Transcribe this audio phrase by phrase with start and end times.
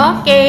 [0.00, 0.42] Oke,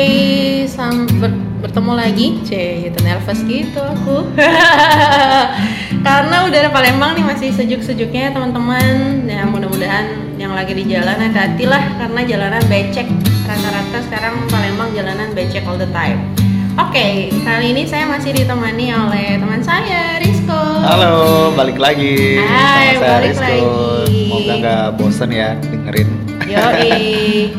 [0.63, 2.39] sam ber- bertemu lagi.
[2.47, 2.51] C,
[2.87, 4.23] itu nervous gitu aku.
[6.07, 9.27] Karena udara Palembang nih masih sejuk-sejuknya teman-teman.
[9.27, 13.11] Ya mudah-mudahan yang lagi di jalan hati-hati lah karena jalanan becek.
[13.43, 16.31] Rata-rata sekarang Palembang jalanan becek all the time.
[16.79, 20.79] Oke, kali ini saya masih ditemani oleh teman saya, Rizko.
[20.79, 23.43] Halo, balik lagi Hai, sama saya balik Rizko.
[23.43, 24.23] lagi.
[24.31, 26.09] Semoga nggak bosen ya dengerin.
[26.47, 26.91] Yoi.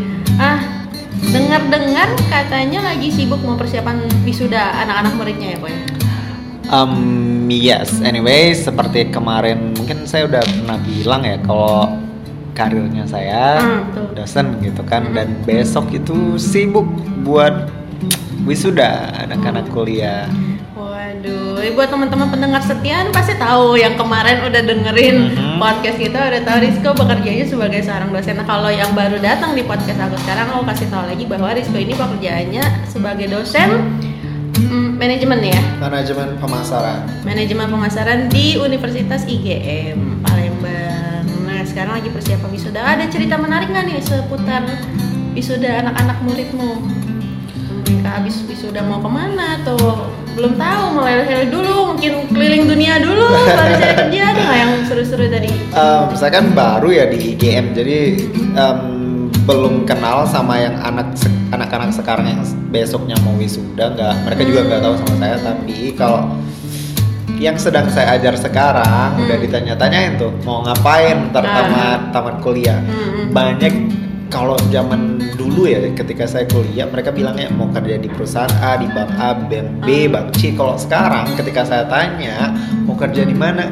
[0.40, 0.71] ah,
[1.30, 5.74] dengar-dengar katanya lagi sibuk mau persiapan wisuda anak-anak muridnya ya, Boy?
[6.72, 6.94] Um,
[7.52, 12.00] yes, anyway, seperti kemarin mungkin saya udah pernah bilang ya kalau
[12.52, 15.16] karirnya saya Hmm, dosen gitu kan Hmm.
[15.16, 16.84] dan besok itu sibuk
[17.22, 17.68] buat
[18.44, 20.26] wisuda anak-anak kuliah.
[21.22, 25.62] Waduh, buat teman-teman pendengar setia pasti tahu yang kemarin udah dengerin Mhm.
[25.62, 28.34] podcast kita udah tahu Rizko bekerjanya sebagai seorang dosen.
[28.34, 31.78] Nah, kalau yang baru datang di podcast aku sekarang aku kasih tahu lagi bahwa Rizko
[31.78, 34.02] ini pekerjaannya sebagai dosen
[34.58, 35.62] mm, manajemen ya.
[35.78, 37.06] Manajemen pemasaran.
[37.22, 41.22] manajemen pemasaran di Universitas IGM Palembang.
[41.46, 42.82] Nah sekarang lagi persiapan wisuda.
[42.82, 44.66] Ada cerita menarik nggak nih seputar
[45.38, 47.01] wisuda anak-anak muridmu?
[47.92, 49.76] Mereka habis wisuda mau ke mana atau
[50.32, 54.72] belum tahu mau lele dulu mungkin keliling dunia dulu baru cari kerja ada nggak yang
[54.88, 57.98] seru-seru tadi Um, saya kan baru ya di IGM, jadi
[58.54, 58.80] um,
[59.44, 61.12] belum kenal sama yang anak
[61.48, 64.14] anak-anak sekarang yang besoknya mau wisuda nggak.
[64.24, 65.36] Mereka juga nggak tahu sama saya.
[65.42, 66.20] Tapi kalau
[67.36, 69.24] yang sedang saya ajar sekarang Hmm.
[69.26, 71.52] udah ditanya-tanyain tuh mau ngapain ntar Ah.
[71.58, 72.78] tamat tamat kuliah.
[72.78, 73.34] Hmm.
[73.34, 73.74] Banyak
[74.32, 78.88] kalau zaman dulu ya ketika saya kuliah mereka bilangnya mau kerja di perusahaan A di
[78.88, 80.10] bank A, bank B, Hmm.
[80.10, 80.56] bank C.
[80.56, 82.56] Kalau sekarang ketika saya tanya
[82.88, 83.68] mau kerja di mana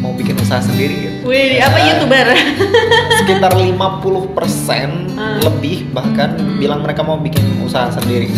[0.00, 2.26] mau bikin usaha sendiri gitu Wih, apa Ya, youtuber?
[3.42, 5.38] sekitar 50% Hmm.
[5.42, 6.62] lebih bahkan Hmm.
[6.62, 8.30] bilang mereka mau bikin usaha sendiri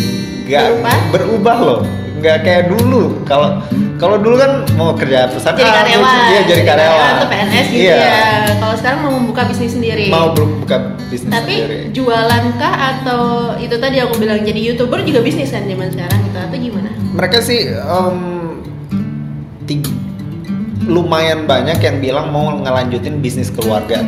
[0.45, 0.97] nggak Berubah?
[1.13, 1.81] berubah loh
[2.17, 3.61] nggak kayak dulu kalau
[3.95, 7.97] kalau dulu kan mau kerja perusahaan jadi karyawan, iya jadi karyawan atau PNS gitu Iya.
[7.97, 8.25] ya.
[8.57, 10.09] Kalau sekarang mau membuka bisnis sendiri.
[10.09, 10.77] mau buka
[11.07, 13.21] bisnis Tapi sendiri jualan kah atau
[13.57, 16.89] itu tadi aku bilang jadi youtuber juga bisnis kan zaman sekarang gitu atau gimana?
[17.13, 17.61] mereka sih
[19.65, 19.85] ti-
[20.83, 24.01] lumayan banyak yang bilang mau ngelanjutin bisnis keluarga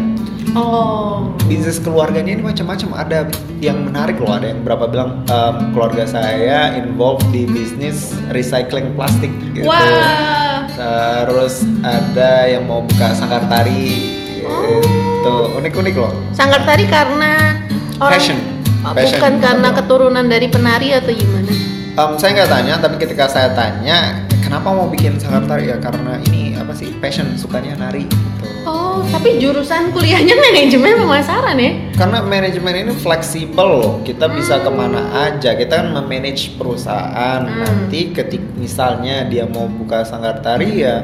[0.54, 2.88] Oh, bisnis keluarganya ini macam-macam.
[2.94, 3.18] Ada
[3.58, 9.32] yang menarik loh ada yang berapa bilang em, keluarga saya involved di bisnis recycling plastik
[9.56, 9.66] gitu.
[9.66, 14.12] Wah, terus ada yang mau buka sanggar tari
[14.44, 15.36] gitu.
[15.56, 16.12] Unik-unik loh.
[16.36, 17.56] Sanggar tari karena
[17.98, 18.38] orang Passion.
[18.86, 19.18] Oh, Passion.
[19.18, 21.52] bukan karena keturunan dari penari atau gimana?
[21.96, 25.76] Em, saya nggak tanya tapi ketika saya tanya kenapa mau bikin sanggar tari ya?
[25.82, 28.46] Karena ini apa sih passion sukanya nari gitu.
[28.66, 31.70] Oh, tapi jurusan kuliahnya manajemen pemasaran ya?
[31.98, 33.94] karena manajemen ini fleksibel loh.
[34.06, 35.58] Kita bisa ke mana aja.
[35.58, 37.42] Kita kan memanage perusahaan.
[37.42, 37.58] Hmm.
[37.66, 41.02] nanti ketik misalnya dia mau buka sanggar tari ya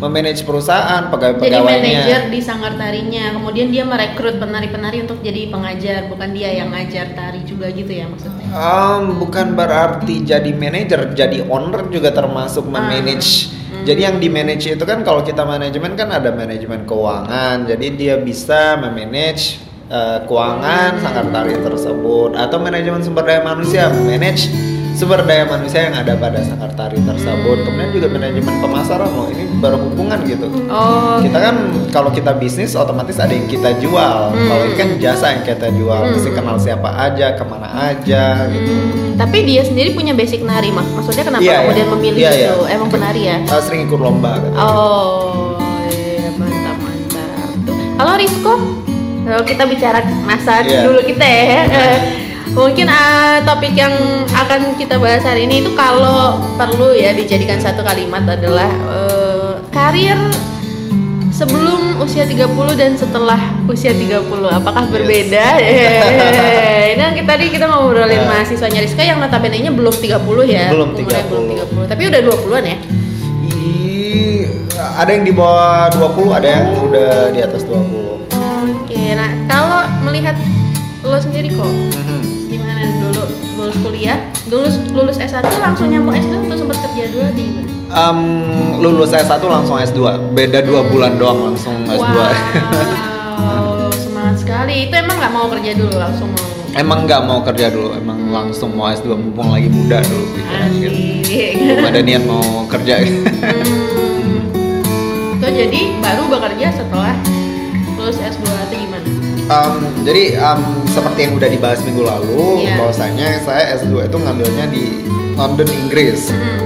[0.00, 6.08] memanage perusahaan Jadi pegawai-pegawainya manajer di sanggar tarinya, kemudian dia merekrut penari-penari untuk jadi pengajar,
[6.08, 8.48] bukan dia yang ngajar tari juga gitu ya maksudnya?
[8.48, 13.52] Em, bukan berarti jadi manajer jadi owner juga termasuk memanage.
[13.70, 13.86] Hmm.
[13.86, 17.68] jadi yang di manage itu kan kalau kita manajemen kan ada manajemen keuangan.
[17.68, 19.60] Jadi dia bisa memanage
[19.92, 22.34] eh, keuangan sanggar tari tersebut.
[22.40, 24.69] Atau manajemen sumber daya manusia manage
[25.00, 29.48] sumber daya manusia yang ada pada sanggar tari tersebut kemudian juga manajemen pemasaran loh ini
[29.56, 31.56] berhubungan gitu Oh, kita kan
[31.88, 33.96] kalau kita bisnis otomatis ada yang kita jual
[34.30, 34.44] Hmm.
[34.46, 36.12] kalau ini kan jasa yang kita jual Hmm.
[36.12, 40.68] mesti kenal siapa aja ke mana aja gitu Hmm, tapi dia sendiri punya basic nari
[40.68, 40.84] mas.
[40.90, 41.92] Maksudnya kenapa Iya, kemudian iya.
[41.94, 42.40] memilih Iya, itu?
[42.60, 42.68] iya.
[42.70, 43.36] Emang penari ya?
[43.42, 44.54] Uh, sering ikut lomba gitu.
[44.54, 45.56] Oh,
[45.88, 47.28] iya mantap mantap.
[47.96, 48.52] Kalau Rizko,
[49.22, 50.84] kalau kita bicara masa Iya.
[50.84, 51.60] dulu kita ya.
[52.50, 53.92] Mungkin ah, topik yang
[54.26, 60.18] akan kita bahas hari ini itu kalau perlu ya dijadikan satu kalimat adalah eh, karir
[61.30, 64.92] sebelum usia 30 dan setelah usia 30 apakah Yes.
[64.92, 65.44] berbeda?
[66.90, 68.28] Ini kan kita tadi kita ngobrolin Nah.
[68.34, 70.68] mahasiswanya Rizka yang notabene-nya belum 30 ya.
[70.68, 71.30] Belum umurnya 30.
[71.30, 71.86] belum 30.
[71.86, 72.76] Tapi udah 20-an ya?
[74.80, 78.28] Ada yang di bawah 20, ada yang udah di atas 20.
[78.60, 80.36] Oke, nah kalau melihat
[81.00, 82.19] lo sendiri kok gimana dulu
[83.70, 84.18] lulus kuliah,
[84.50, 87.70] lulus lulus S1 langsung nyambung S2 atau sempat kerja dulu gimana?
[87.90, 88.18] Em,
[88.82, 92.02] lulus S1 langsung S2, beda dua bulan doang langsung S2.
[92.02, 94.90] Wow, semangat sekali.
[94.90, 96.50] Itu emang nggak mau kerja dulu langsung mau.
[96.74, 100.98] emang nggak mau kerja dulu, emang langsung mau S2 mumpung lagi muda dulu pikiran gitu.
[101.62, 102.94] Belum ada niat mau kerja.
[103.06, 104.50] Hmm.
[105.38, 107.14] Itu jadi baru bekerja setelah
[107.94, 108.89] lulus S2 atau?
[109.50, 112.74] Um, jadi um, seperti yang udah dibahas minggu lalu, Iya.
[112.78, 114.84] bahwasanya saya S2 itu ngambilnya di
[115.34, 116.30] London, Inggris.
[116.30, 116.60] Hmm.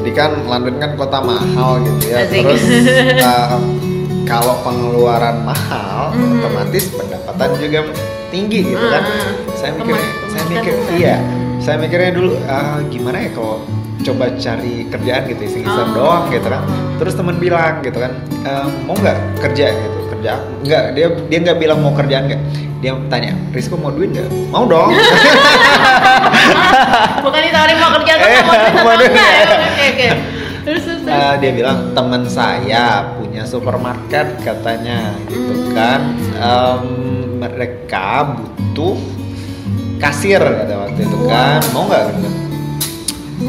[0.00, 2.24] Jadi kan London kan kota mahal gitu ya.
[2.24, 2.42] Asik.
[2.42, 2.62] Terus
[3.30, 3.62] um,
[4.24, 6.40] kalau pengeluaran mahal, Mhm.
[6.40, 7.78] otomatis pendapatan juga
[8.28, 9.02] tinggi gitu kan.
[9.02, 9.98] Ah, Saya Pema- mikir,
[10.28, 10.94] saya mikir, besar.
[10.96, 11.16] iya.
[11.58, 13.58] Saya mikirnya dulu ah, gimana ya kalau
[13.98, 15.94] coba cari kerjaan gitu iseng-iseng Oh.
[15.96, 16.62] doang gitu kan.
[16.96, 18.12] Terus teman bilang gitu kan,
[18.44, 19.95] "Ehm, mau nggak kerja gitu
[20.26, 20.34] kerja?
[20.60, 22.42] Nggak, dia dia nggak bilang mau kerjaan nggak.
[22.76, 24.28] Dia tanya, Rizko mau duit nggak?
[24.50, 24.90] Mau dong.
[27.24, 29.08] Bukan ditawarin mau kerja atau Eh, mau mau atau duit.
[29.08, 29.46] enggak ya?
[29.46, 30.08] Oke oke.
[30.66, 31.00] Terus terus.
[31.06, 32.84] Eh, dia bilang teman saya
[33.14, 35.72] punya supermarket katanya gitu Hmm.
[35.72, 36.00] kan
[36.36, 36.84] Em,
[37.38, 38.98] mereka butuh
[39.96, 42.28] kasir kata waktu itu kan mau nggak gitu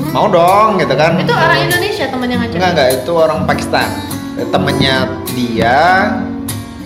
[0.08, 2.54] mau dong gitu kan Itu orang Indonesia teman yang ngajak.
[2.54, 3.88] enggak enggak itu orang Pakistan
[4.46, 4.96] temennya
[5.28, 5.80] dia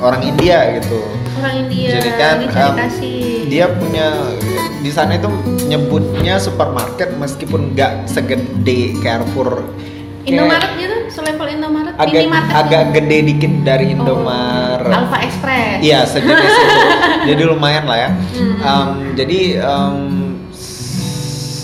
[0.02, 1.00] orang India gitu
[1.32, 1.90] Orang India.
[1.96, 2.36] Jadi kan,
[2.76, 3.48] kasih.
[3.48, 4.14] dia punya
[4.78, 5.26] di sana itu
[5.66, 9.64] nyebutnya supermarket meskipun nggak segede Carrefour
[10.22, 12.54] Indomaret gitu, selevel Indomaret, agak minimarket.
[12.54, 14.94] agak gede dikit dari Oh, Indomaret.
[14.94, 15.78] Alpha Express.
[15.82, 16.80] Iya sejenis itu.
[17.26, 18.10] Jadi lumayan lah ya.
[18.38, 18.54] Hmm.
[18.62, 18.88] Em,
[19.18, 19.66] jadi s-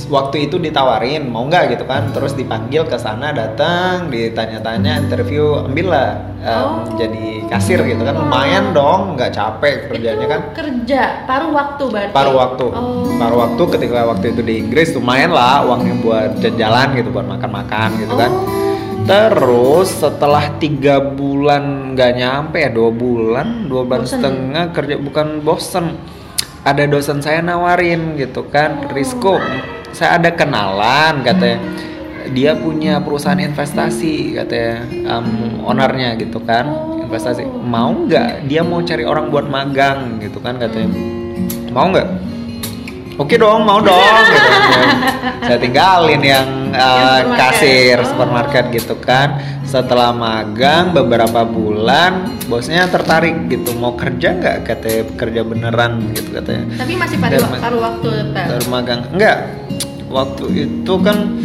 [0.07, 5.91] waktu itu ditawarin mau nggak gitu kan, terus dipanggil ke sana datang, ditanya-tanya, interview, ambil
[5.91, 6.09] lah
[6.39, 6.95] em, Oh.
[6.95, 10.41] jadi kasir gitu kan, lumayan dong, nggak capek kerjanya itu kan.
[10.55, 12.13] kerja paruh waktu berarti.
[12.15, 13.07] Paruh waktu, Oh.
[13.15, 17.89] paruh waktu ketika waktu itu di Inggris lumayan lah uangnya buat jalan-jalan gitu, buat makan-makan
[17.99, 18.31] gitu kan.
[18.31, 18.45] Oh.
[19.07, 24.19] Terus setelah tiga bulan nggak nyampe ya dua bulan, dua bulan Bosen.
[24.19, 25.95] setengah kerja bukan bosen.
[26.67, 28.91] Ada dosen saya nawarin gitu kan, Oh.
[28.91, 29.39] Rizko,
[29.97, 31.57] saya ada kenalan katanya.
[32.27, 34.83] Dia punya perusahaan investasi katanya,
[35.15, 36.99] um, ownernya gitu kan, Oh.
[37.01, 37.47] investasi.
[37.47, 38.45] Mau nggak?
[38.45, 40.91] Dia mau cari orang buat magang gitu kan katanya.
[41.71, 42.07] Mau nggak?
[43.17, 44.21] Oke dong, mau dong.
[44.27, 44.49] gitu.
[45.47, 47.39] Saya tinggalin yang uh, supermarket.
[47.39, 48.05] kasir Oh.
[48.05, 49.29] supermarket gitu kan.
[49.63, 53.71] Setelah magang beberapa bulan, bosnya tertarik gitu.
[53.71, 54.57] Mau kerja nggak?
[54.67, 56.75] Katanya kerja beneran gitu katanya.
[56.75, 58.09] Tapi masih pada paruh waktu.
[58.35, 59.37] Baru magang enggak.
[60.07, 61.35] Waktu itu kan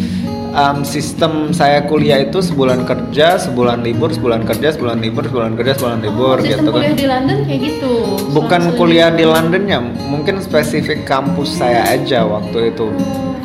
[0.55, 5.73] um, sistem saya kuliah itu sebulan kerja, sebulan libur, sebulan kerja, sebulan libur, sebulan kerja,
[5.75, 6.79] sebulan libur Oh, gitu kan.
[6.79, 7.93] kuliah di London kayak gitu.
[8.31, 12.87] Bukan kuliah di Londonnya, mungkin spesifik kampus saya aja waktu itu.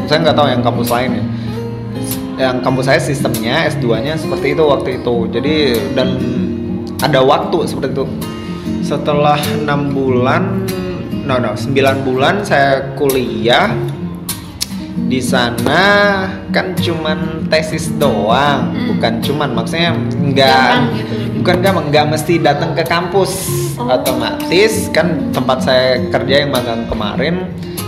[0.06, 1.24] Saya nggak tahu yang kampus lainnya.
[2.38, 5.16] Yang kampus saya sistemnya S2-nya seperti itu waktu itu.
[5.34, 5.56] Jadi
[5.98, 6.10] dan
[7.02, 8.06] ada waktu seperti itu.
[8.86, 10.64] Setelah enam bulan,
[11.28, 11.76] no no, 9
[12.08, 13.74] bulan saya kuliah
[15.06, 18.88] di sana kan cuman tesis doang, Hmm.
[18.92, 21.16] bukan cuman maksudnya nggak gitu.
[21.40, 23.32] bukan gampang nggak mesti datang ke kampus
[23.78, 23.86] Oh.
[23.88, 27.46] otomatis kan tempat saya kerja yang magang kemarin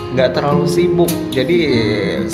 [0.10, 1.58] nggak terlalu sibuk jadi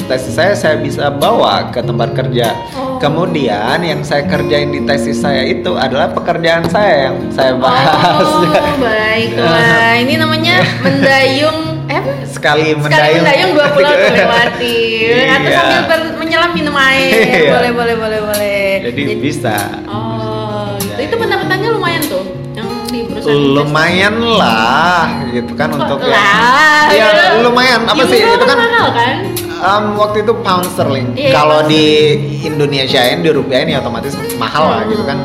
[0.05, 2.95] tesis saya saya bisa bawa ke tempat kerja Oh.
[2.99, 8.43] kemudian yang saya kerjain di tesis saya itu adalah pekerjaan saya yang saya bahas Oh,
[8.77, 9.91] baiklah.
[10.03, 12.11] Ini namanya mendayung eh apa?
[12.25, 14.77] sekali Sekali mendayung mendayung dua pulau terlewati.
[15.25, 15.55] Atau Iya.
[15.55, 17.11] sambil ber- menyelam minum air.
[17.15, 17.51] Iya.
[17.53, 18.67] Boleh, boleh, boleh, boleh.
[18.83, 19.57] jadi bisa
[19.87, 20.91] Oh, gitu.
[20.91, 21.21] Ya, itu ya.
[21.21, 25.81] pendapatannya lumayan tuh yang di perusahaan lumayan lah gitu kan investasi.
[25.81, 27.23] untuk Kok yang- lah, ya gitu.
[27.41, 29.15] lumayan apa sih itu kan mahal kan?
[29.55, 31.15] Um, waktu itu pound sterling.
[31.15, 35.23] Iya, Kalau di Indonesiain di rupiahin ya otomatis mahal lah gitu kan.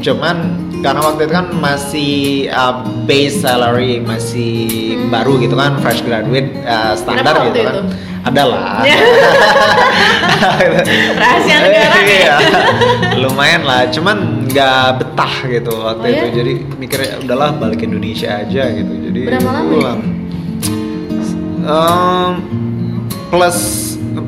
[0.00, 0.36] Cuman
[0.82, 2.12] karena waktu itu kan masih
[2.50, 2.74] uh,
[3.06, 4.52] base salary masih
[4.92, 5.08] Hmm.
[5.10, 7.74] baru gitu kan fresh graduate uh, standar gitu kan.
[7.74, 7.82] itu?
[8.22, 8.86] Ada lah.
[8.86, 8.98] Ya.
[11.18, 11.96] Rahasia negara.
[12.12, 12.36] Iya.
[13.16, 16.18] Lumayan lah, cuman nggak betah gitu waktu Oh, ya?
[16.18, 16.26] itu.
[16.36, 18.92] Jadi mikirnya udahlah balik Indonesia aja gitu.
[19.10, 19.70] Jadi Berapa lama ya?
[19.70, 20.00] pulang.
[21.62, 22.32] Em,
[23.26, 23.58] plus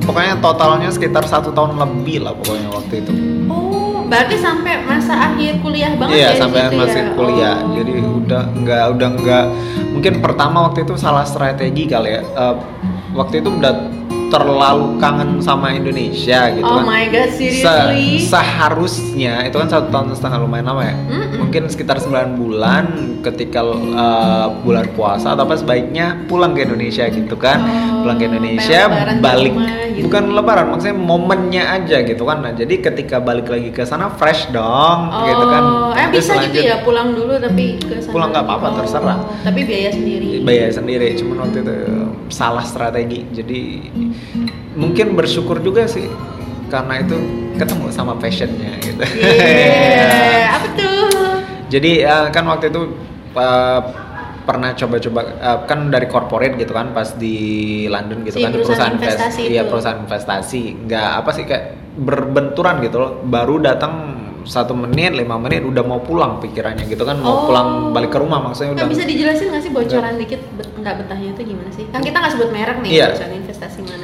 [0.01, 3.13] pokoknya totalnya sekitar satu tahun lebih lah pokoknya waktu itu.
[4.15, 7.11] Berarti sampai masa akhir kuliah banget Iya ya sampai masih ya?
[7.19, 7.57] kuliah.
[7.59, 7.75] Oh.
[7.75, 9.45] Jadi udah nggak udah nggak
[9.91, 12.23] mungkin pertama waktu itu salah strategi kali ya.
[12.23, 12.55] Eh,
[13.11, 13.75] waktu itu udah
[14.35, 16.85] terlalu kangen sama Indonesia gitu Oh kan.
[16.85, 18.19] my god, Se- seriously?
[18.27, 20.97] seharusnya itu kan satu tahun setengah lumayan lama ya.
[20.99, 21.39] Mm-mm.
[21.39, 22.85] Mungkin sekitar 9 bulan
[23.23, 27.63] ketika uh, bulan puasa atau apa sebaiknya pulang ke Indonesia gitu kan.
[27.63, 30.03] Oh, pulang ke Indonesia balik rumah gitu.
[30.05, 32.39] bukan lebaran maksudnya momennya aja gitu kan.
[32.41, 35.63] Nah, jadi ketika balik lagi ke sana fresh dong Oh, gitu kan.
[35.95, 38.11] eh Terus bisa gitu ya pulang dulu tapi ke sana.
[38.11, 39.19] Pulang nggak apa-apa, Oh, terserah.
[39.41, 40.43] Tapi biaya sendiri.
[40.43, 41.77] bayar sendiri cuman waktu itu
[42.27, 43.61] salah strategi jadi
[44.75, 46.07] mungkin bersyukur juga sih
[46.67, 47.17] karena itu
[47.55, 51.07] ketemu sama passionnya gitu Iya, apa tuh?
[51.67, 52.81] jadi eh, kan waktu itu
[53.33, 53.81] eh,
[54.45, 57.37] pernah coba-coba uh, kan dari corporate gitu kan pas di
[57.87, 61.65] London gitu Si kan di perusahaan invest- investasi iya perusahaan investasi nggak apa sih kayak
[61.97, 63.93] berbenturan gitu loh baru datang
[64.45, 67.41] satu menit lima menit udah mau pulang pikirannya gitu kan mau Oh.
[67.49, 71.29] pulang balik ke rumah maksudnya udah bisa dijelasin nggak sih bocoran dikit bet- nggak betahnya
[71.33, 71.85] itu gimana sih?
[71.89, 73.07] Kan kita nggak sebut merek nih Iya.
[73.09, 74.04] perusahaan investasi mana.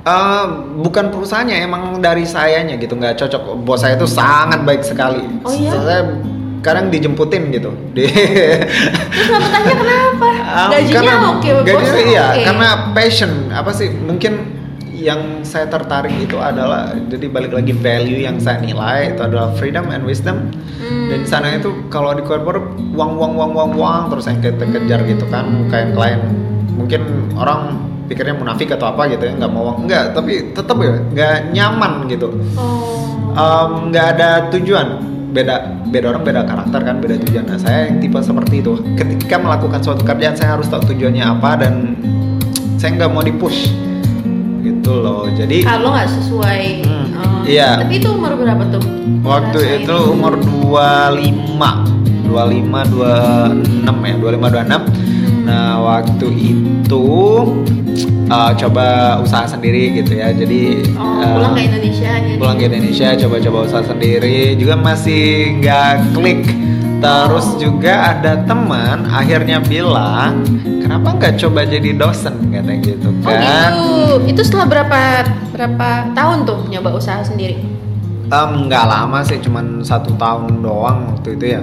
[0.00, 0.46] Eh,
[0.80, 2.96] bukan perusahaannya emang dari sayanya gitu.
[2.96, 3.42] Nggak cocok.
[3.60, 5.20] Bos saya itu sangat baik sekali.
[5.44, 5.76] Oh iya?
[5.76, 6.02] saya
[6.64, 7.68] kadang dijemputin gitu.
[7.96, 10.26] Di Terus nggak betahnya kenapa?
[10.40, 12.44] Um, Gajinya karena oke, gajinya bosnya iya oke.
[12.48, 13.32] karena passion.
[13.52, 13.88] Apa sih?
[13.92, 14.32] Mungkin
[15.00, 19.88] yang saya tertarik itu adalah jadi balik lagi value yang saya nilai itu adalah freedom
[19.92, 20.48] and wisdom.
[20.80, 21.12] Hmm.
[21.12, 24.64] dan di sana itu kalau di corporate uang uang uang uang uang terus yang kita
[24.64, 26.24] kejar gitu kan kayak klien
[26.72, 27.04] mungkin
[27.36, 31.36] orang pikirnya munafik atau apa gitu ya nggak mau uang enggak tapi tetap ya nggak
[31.54, 32.28] nyaman gitu
[33.30, 33.86] Oh.
[33.88, 34.98] Nggak ada tujuan
[35.30, 39.38] beda beda orang beda karakter kan beda tujuan nah saya yang tipe seperti itu ketika
[39.38, 41.94] melakukan suatu kerjaan saya harus tahu tujuannya apa dan
[42.74, 43.70] saya nggak mau dipush
[44.60, 46.62] gitu loh jadi Kalau nggak sesuai.
[46.82, 47.40] Hmm, oh.
[47.46, 47.78] iya.
[47.78, 48.82] Tapi itu umur berapa tuh?
[49.20, 51.60] waktu itu umur 25
[52.26, 54.48] 25 26 ya 25
[55.46, 57.04] 26 nah waktu itu
[58.26, 58.86] eh, coba
[59.18, 62.36] usaha sendiri gitu ya jadi Oh, eh, pulang ke Indonesia jadi.
[62.36, 65.24] pulang ke Indonesia coba-coba usaha sendiri juga masih
[65.58, 66.42] nggak klik
[67.00, 67.58] terus Oh.
[67.58, 70.44] juga ada teman akhirnya bilang
[70.78, 73.88] kenapa nggak coba jadi dosen katanya gitu Oh kan gitu.
[74.26, 75.00] Itu setelah berapa
[75.50, 77.56] berapa tahun tuh nyoba usaha sendiri?
[78.30, 81.62] Nggak lama sih cuman satu tahun doang waktu itu ya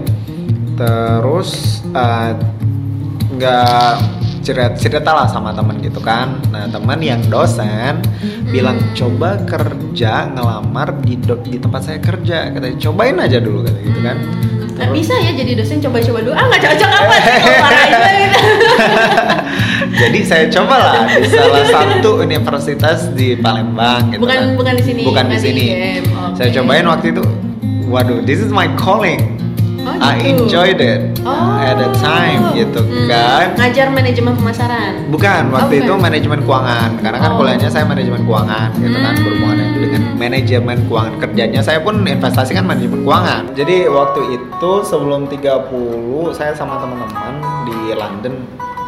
[0.75, 1.49] terus
[1.87, 2.31] eh,
[3.29, 3.93] nggak
[4.47, 7.99] cerita cerita lah sama teman gitu kan nah teman yang dosen
[8.47, 13.79] bilang coba kerja ngelamar di do- di tempat saya kerja katanya cobain aja dulu kata
[13.81, 14.17] gitu kan
[14.77, 16.31] Nggak bisa ya jadi dosen coba-coba dulu.
[16.31, 17.33] Ah nggak cocok apa sih
[17.65, 18.39] aja gitu.
[20.05, 24.53] jadi saya cobalah di salah satu universitas di Palembang gitu Bukan- kan.
[24.53, 26.37] bukan di sini, bukan di sini oke.
[26.37, 27.23] saya cobain waktu itu
[27.87, 29.17] waduh this is my calling
[29.89, 30.43] Oh, I gitu.
[30.43, 31.55] enjoyed it Oh.
[31.57, 33.07] at the time gitu Hmm.
[33.07, 34.93] kan Ngajar manajemen pemasaran.
[35.07, 36.03] Bukan, Oh, waktu itu bukan.
[36.03, 37.37] manajemen keuangan Karena kan Oh.
[37.37, 39.23] kuliahnya saya manajemen keuangan gitu kan Hmm.
[39.23, 45.25] Berhubungan dengan manajemen keuangan Kerjanya saya pun investasi kan manajemen keuangan Jadi waktu itu sebelum
[45.25, 48.33] 30 Saya sama teman-teman di London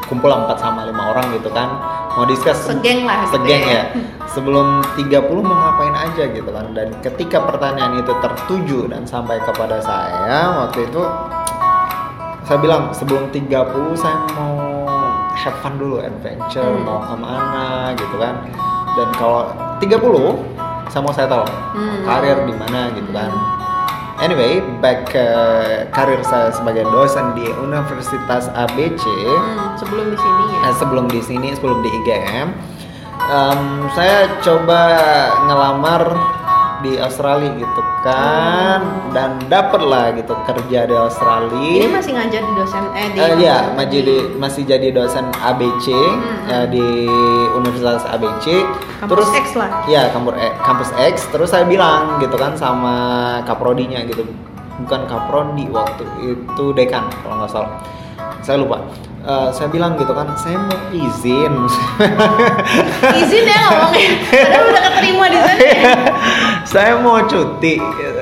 [0.10, 1.70] Kumpul 4 sama 5 orang gitu kan
[2.12, 3.72] Mau discuss Segeng lah gitu Segeng ya.
[3.72, 3.84] ya
[4.26, 5.06] Sebelum 30
[5.40, 10.86] mau ngapain aja gitu kan Dan ketika pertanyaan itu tertuju dan sampai kepada saya Waktu
[10.86, 11.02] itu
[12.42, 13.46] saya bilang sebelum 30
[13.94, 14.58] saya mau
[15.38, 16.82] have fun dulu adventure Hmm.
[16.82, 18.42] mau ke mana gitu kan
[18.92, 19.46] dan kalau
[19.78, 20.34] 30
[20.90, 22.02] saya mau settle Hmm.
[22.04, 23.30] karir di mana gitu kan
[24.20, 25.24] anyway back ke
[25.90, 30.60] karir saya sebagai dosen di Universitas ABC Hmm, sebelum di sini ya.
[30.62, 32.48] eh, sebelum di sini sebelum di IGM
[33.26, 33.62] em,
[33.92, 34.82] saya coba
[35.42, 36.04] ngelamar
[36.80, 38.80] di Australia gitu kan
[39.12, 43.32] dan dapet lah gitu kerja di Australia Ini masih ngajar di dosen eh di Eh,
[43.38, 46.48] iya, masih jadi masih jadi dosen ABC Hmm.
[46.48, 46.88] ya, di
[47.52, 48.64] Universitas ABC.
[49.00, 49.84] Kampus X lah.
[49.86, 51.16] Iya, kampus X, kampus X.
[51.30, 52.96] Terus saya bilang gitu kan sama
[53.44, 54.24] kaprodinya gitu.
[54.80, 57.72] Bukan kaprodi waktu itu dekan kalau nggak salah.
[58.40, 58.80] Saya lupa.
[59.20, 61.52] Eh, saya bilang gitu kan, saya mau izin.
[63.20, 64.10] Izin ya ngomongnya.
[64.32, 65.60] Padahal udah keterima di sana.
[65.60, 65.76] ya.
[66.68, 67.80] saya mau cuti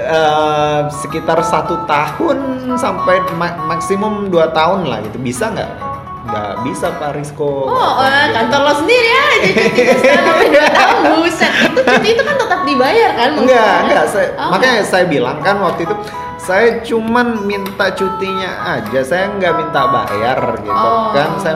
[0.08, 2.38] eh, sekitar satu tahun
[2.78, 5.18] sampai ma- maksimum dua tahun lah gitu.
[5.20, 5.97] Bisa nggak?
[6.28, 7.52] Nggak bisa Pak Rizko.
[7.66, 8.34] Oh, eh, Gitu.
[8.36, 11.52] kantor lo sendiri ya, cuti sampai dua tahun buset.
[11.66, 13.30] Itu cuti itu kan tetap dibayar kan?
[13.38, 14.04] Enggak, enggak.
[14.08, 15.96] Saya, Oh, makanya saya bilang kan waktu itu
[16.38, 21.10] saya cuman minta cutinya aja, saya nggak minta bayar gitu Oh.
[21.10, 21.30] kan.
[21.38, 21.56] Saya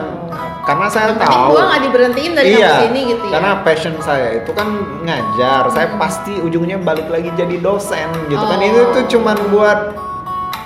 [0.62, 1.46] karena saya Yang tahu.
[1.50, 3.32] gua nggak diberhentiin dari iya, kampus ini gitu ya.
[3.34, 4.68] Karena passion saya itu kan
[5.02, 5.62] ngajar.
[5.68, 5.98] Saya Hmm.
[5.98, 8.56] pasti ujungnya balik lagi jadi dosen gitu kan.
[8.56, 8.64] Oh.
[8.64, 9.78] Itu tuh cuman buat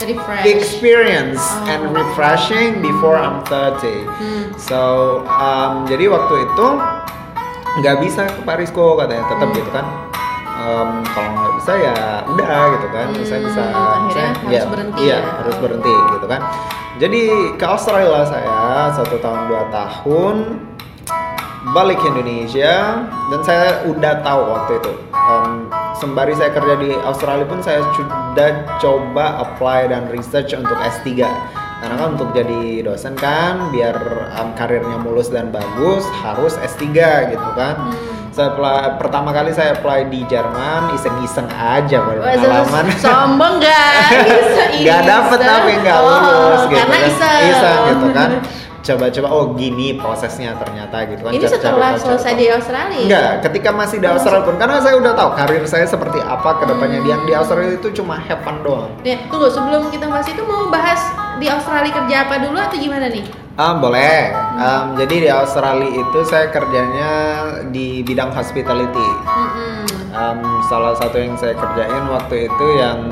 [0.00, 0.44] refresh.
[0.46, 1.68] experience Oh.
[1.68, 4.04] and refreshing before I'm 30.
[4.04, 4.52] Hmm.
[4.56, 4.80] So,
[5.26, 6.66] um, jadi waktu itu
[7.76, 9.56] nggak bisa ke Pak Rizko katanya, tetap Hmm.
[9.56, 9.86] gitu kan.
[10.56, 13.62] Um, kalau nggak bisa ya udah gitu kan, saya Hmm, bisa.
[13.62, 15.20] akhirnya saya, harus ya, berhenti Iya, ya.
[15.38, 16.40] harus berhenti gitu kan.
[16.96, 17.22] Jadi
[17.54, 18.56] ke Australia saya
[18.90, 20.36] satu tahun dua tahun
[21.66, 24.92] balik ke Indonesia dan saya udah tahu waktu itu
[25.26, 25.65] Em,
[25.96, 31.24] sembari saya kerja di Australia pun saya sudah coba apply dan research untuk S3
[31.76, 33.96] karena kan untuk jadi dosen kan biar
[34.32, 36.84] em, karirnya mulus dan bagus harus S3
[37.30, 37.76] gitu kan.
[37.78, 38.14] Hmm.
[38.30, 43.96] saya apply- pertama kali saya apply di Jerman iseng-iseng aja Wah, berpengalaman sombong nggak?
[45.02, 47.08] Dapet tapi nggak Oh, lulus gitu karena kan.
[47.08, 47.80] iseng.
[47.86, 48.30] gitu kan
[48.87, 53.02] coba-coba oh gini prosesnya ternyata gitu kan Ini setelah selesai di Australia.
[53.02, 56.64] Enggak, ketika masih di Australia pun karena saya udah tahu karir saya seperti apa ke
[56.71, 57.02] depannya.
[57.02, 58.90] Yang di Australia itu cuma have fun doang.
[59.02, 61.02] Ya, tunggu sebelum kita bahas itu mau bahas
[61.43, 63.26] di Australia kerja apa dulu atau gimana nih?
[63.57, 64.37] Ah, boleh.
[64.61, 67.11] Em, jadi di Australia itu saya kerjanya
[67.73, 69.09] di bidang hospitality.
[70.12, 70.38] Em,
[70.69, 73.09] salah satu yang saya kerjain waktu itu yang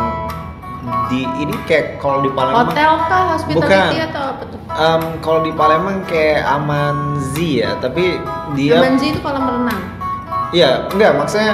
[1.09, 4.09] di ini kayak kalau di Palembang Hotel kah, hospitality Bukan.
[4.13, 4.61] atau apa tuh?
[4.75, 8.19] Em, kalau di Palembang kayak Amanzi ya, tapi
[8.59, 9.81] dia Amanzi itu kolam renang.
[10.55, 11.53] Iya, enggak maksudnya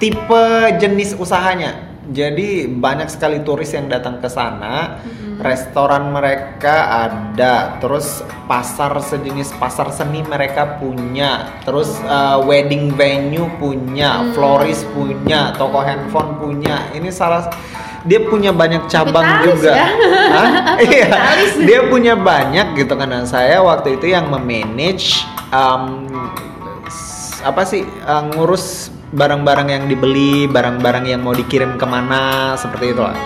[0.00, 0.44] tipe
[0.80, 1.92] jenis usahanya.
[2.12, 4.98] Jadi banyak sekali turis yang datang ke sana.
[5.42, 14.22] Restoran mereka ada, terus pasar sejenis pasar seni mereka punya, terus uh, wedding venue punya,
[14.38, 16.86] florist punya, toko handphone punya.
[16.94, 17.50] Ini salah
[18.06, 19.72] dia punya banyak cabang juga.
[19.74, 19.88] ya.
[20.34, 20.50] Hah?
[20.86, 21.10] Iya.
[21.62, 25.22] Dia punya banyak gitu karena saya waktu itu yang memanage
[25.54, 26.06] um,
[27.42, 33.02] apa sih uh, ngurus barang-barang yang dibeli, barang-barang yang mau dikirim ke mana seperti itu
[33.04, 33.18] lah.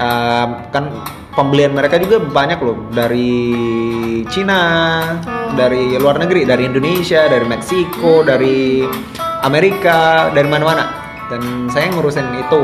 [0.00, 0.84] Um, kan
[1.32, 3.32] pembelian mereka juga banyak loh dari
[4.28, 4.62] Cina,
[5.26, 5.54] Oh.
[5.54, 8.86] dari luar negeri, dari Indonesia, dari Meksiko, dari
[9.42, 10.84] Amerika, dari mana-mana.
[11.30, 12.62] Dan saya ngurusin itu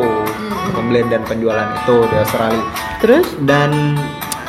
[0.75, 2.65] pembelian dan penjualan itu di Australia
[2.99, 3.27] Terus?
[3.47, 3.95] dan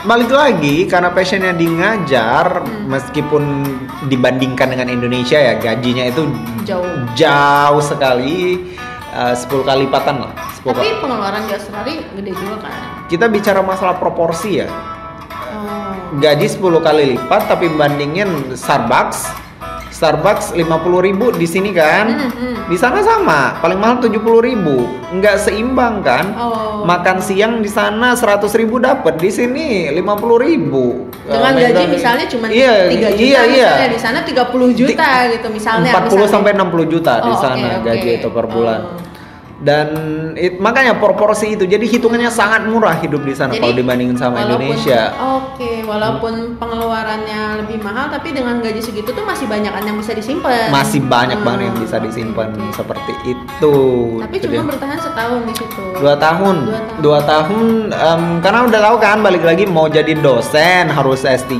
[0.03, 3.43] balik lagi karena passionnya di ngajar meskipun
[4.07, 6.25] dibandingkan dengan Indonesia ya gajinya itu
[6.65, 6.85] Jauh.
[7.13, 8.57] jauh sekali
[9.17, 10.99] eh, 10 kali lipatan lah 10 Tapi kali.
[10.99, 12.79] pengeluaran di Australia gede juga kan?
[13.07, 14.69] kita bicara masalah proporsi ya
[15.49, 15.91] Oh.
[16.15, 19.25] gaji 10 kali lipat tapi bandingin Starbucks
[19.89, 20.69] Starbucks 50.000
[21.33, 22.55] di sini kan Hmm, hmm.
[22.67, 24.53] di sana sama paling mahal 70.000
[25.11, 26.83] nggak seimbang kan Oh.
[26.83, 28.45] makan siang di sana 100.000
[28.77, 33.67] dapat di sini 50.000 Dengan Eh, gaji misalnya cuma iya, 3 juta iya, iya.
[33.67, 36.27] misalnya di sana 30 juta gitu misalnya 40 misalnya.
[36.29, 37.83] sampai 60 juta di Oh, sana oke, oke.
[37.83, 38.79] gaji itu per bulan.
[38.85, 39.06] Oh.
[39.57, 39.87] Dan
[40.33, 44.37] it- makanya proporsi itu jadi hitungannya sangat murah hidup di sana Jadi, kalau dibandingin sama
[44.37, 45.01] walaupun- Indonesia.
[45.35, 50.69] Oke, walaupun pengeluarannya lebih mahal tapi dengan gaji segitu tuh masih banyak yang bisa disimpan.
[50.69, 53.75] Masih banyak Hmm, banget yang bisa disimpan seperti itu.
[54.21, 55.81] Tapi Itu cuma bertahan setahun di situ.
[55.97, 57.01] dua tahun Dua tahun.
[57.01, 61.57] dua tahun em, karena udah tahu kan balik lagi mau jadi dosen harus S3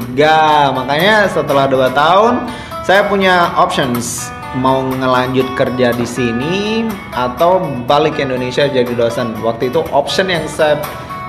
[0.72, 2.46] makanya setelah dua tahun
[2.84, 9.70] saya punya options mau ngelanjut kerja di sini atau balik ke Indonesia jadi dosen waktu
[9.70, 10.82] itu option yang saya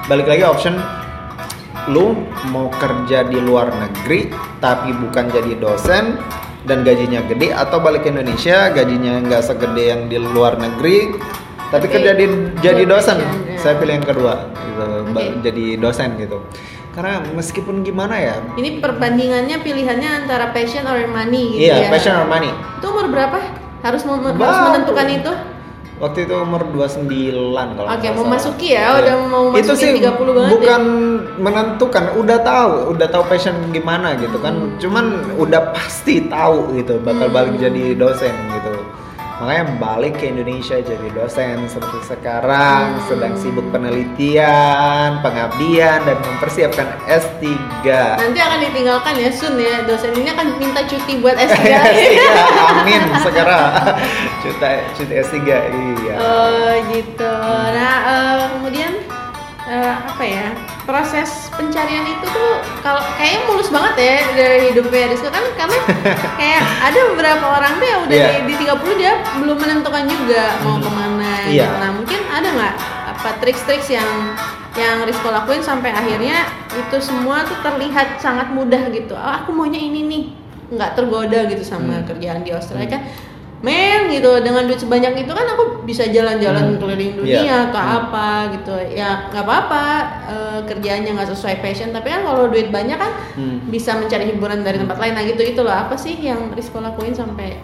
[0.08, 0.80] balik lagi option
[1.88, 2.16] lu
[2.52, 6.16] mau kerja di luar negeri tapi bukan jadi dosen
[6.68, 11.16] dan gajinya gede atau balik ke Indonesia gajinya nggak segede yang di luar negeri
[11.68, 12.00] tapi Oke.
[12.00, 12.26] kerja di
[12.64, 13.30] jadi dosen ya.
[13.60, 15.24] saya pilih yang kedua gitu Oke.
[15.44, 16.44] jadi dosen gitu
[16.98, 21.88] karena meskipun gimana ya Ini perbandingannya pilihannya antara passion or money gitu iya ya.
[21.88, 23.38] passion or money Itu umur berapa?
[23.78, 25.32] Harus mem- harus menentukan itu?
[25.98, 27.11] waktu itu umur 29
[27.74, 28.98] kalau Oke, nggak mau masuki ya, Iya.
[29.02, 30.82] udah mau itu masukin sih 30 banget bukan
[31.37, 34.78] menentukan udah tahu udah tahu passion gimana gitu kan Hmm.
[34.78, 38.74] cuman udah pasti tahu gitu bakal balik jadi dosen gitu
[39.38, 43.07] makanya balik ke Indonesia jadi dosen seperti sekarang Hmm.
[43.07, 47.46] sedang sibuk penelitian pengabdian dan mempersiapkan S3
[48.18, 49.83] Nanti akan ditinggalkan ya Sun ya.
[49.83, 51.55] Dosen ini akan minta cuti buat S3.
[51.55, 52.18] S3
[52.74, 53.70] amin sekarang
[54.40, 57.35] cuti cuti S3 iya Oh gitu.
[57.70, 58.92] Nah eh, kemudian
[59.68, 60.46] eh, apa ya
[60.83, 62.50] proses pencarian itu tuh
[62.81, 65.78] kalau kayaknya mulus banget ya dari hidupnya Rizka kan karena
[66.40, 68.28] kayak ada beberapa orang tuh yang udah Iya.
[68.42, 71.33] di, di 30 dia belum menentukan juga mau ke mana.
[71.46, 71.64] Iya.
[71.64, 71.74] gitu.
[71.76, 72.74] Nah mungkin ada nggak
[73.09, 74.09] apa triks-triks yang
[74.74, 79.12] yang Rizko lakuin sampai akhirnya itu semua tuh terlihat sangat mudah gitu.
[79.12, 80.22] Oh, aku maunya ini nih
[80.68, 82.07] nggak tergoda gitu sama Hmm.
[82.07, 83.02] kerjaan di Australia kan
[83.59, 86.79] men gitu dengan duit sebanyak itu kan aku bisa jalan-jalan Hmm.
[86.79, 87.57] keliling dunia Iya.
[87.68, 87.97] atau Hmm.
[88.01, 89.85] apa gitu ya nggak apa-apa
[90.27, 93.66] eh, kerjaannya nggak sesuai passion tapi kan kalau duit banyak kan Hmm.
[93.66, 97.11] bisa mencari hiburan dari tempat lain nah gitu gitu loh apa sih yang Rizko lakuin
[97.12, 97.59] sampai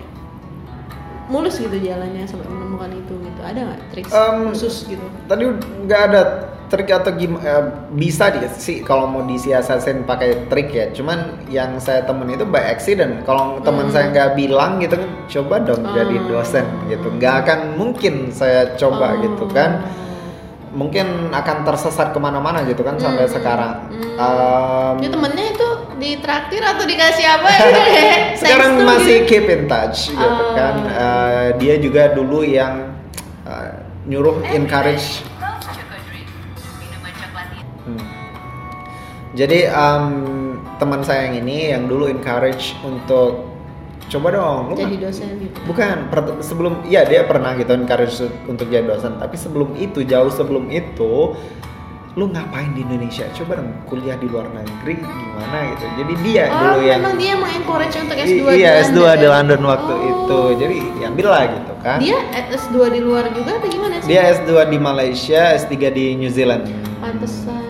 [1.26, 5.44] mulus gitu jalannya sampai menemukan itu gitu ada nggak trik Em, khusus gitu tadi
[5.84, 6.20] nggak ada
[6.64, 7.60] trik atau gimana
[7.90, 12.60] bisa dia sih kalau mau disiasatin pakai trik ya cuman yang saya temen itu by
[12.66, 13.94] accident kalau teman Hmm.
[13.94, 15.92] saya nggak bilang gitu kan coba dong Oh.
[15.92, 19.22] jadi dosen gitu nggak akan mungkin saya coba Oh.
[19.22, 19.84] gitu kan
[20.74, 23.32] mungkin akan tersesat ke mana-mana gitu kan sampai Hmm.
[23.32, 24.02] sekarang Hmm.
[24.14, 27.58] Em, Itu temennya itu ditraktir atau dikasih apa ya?
[28.34, 29.28] sekarang Thanks to masih gitu.
[29.28, 30.52] keep in touch gitu Oh.
[30.52, 32.94] kan Eh, dia juga dulu yang
[33.44, 33.72] eh,
[34.04, 35.22] nyuruh encourage
[37.84, 38.00] Hmm.
[39.34, 40.04] Jadi um,
[40.74, 43.53] teman saya yang ini yang dulu encourage untuk
[44.06, 45.56] coba dong lu jadi dosen gitu.
[45.64, 48.14] Bukan per- sebelum ya dia pernah gitu encourage
[48.44, 49.16] untuk jadi dosen.
[49.16, 51.34] Tapi sebelum itu jauh sebelum itu
[52.14, 53.26] lu ngapain di Indonesia?
[53.32, 55.84] Coba dong kuliah di luar negeri gimana gitu.
[55.96, 58.98] Jadi dia oh dulu yang memang dia emang encourage untuk I- S2 iya di S2
[58.98, 59.30] London di ya?
[59.32, 60.06] London waktu Oh.
[60.06, 60.40] itu.
[60.56, 61.98] Jadi diambil lah gitu kan.
[61.98, 62.18] Dia
[62.54, 64.06] S2 di luar juga atau gimana sih?
[64.06, 66.70] Dia S2 di Malaysia S3 di New Zealand.
[67.00, 67.62] Pantesan.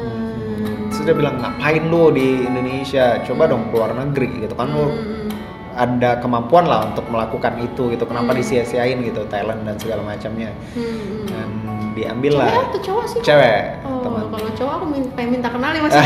[0.90, 3.18] Sudah bilang ngapain lu di Indonesia?
[3.23, 5.24] Coba dong keluar negeri gitu kan lu Hmm.
[5.75, 8.39] Ada kemampuan lah untuk melakukan itu gitu kenapa Hmm.
[8.39, 11.27] disia-siain gitu talent dan segala macamnya Hmm.
[11.27, 11.49] dan
[11.93, 13.21] diambil Cewek lah atau cowok sih?
[13.23, 15.99] cewek Oh, teman kalau cowok aku min- pengen minta kenal ya masih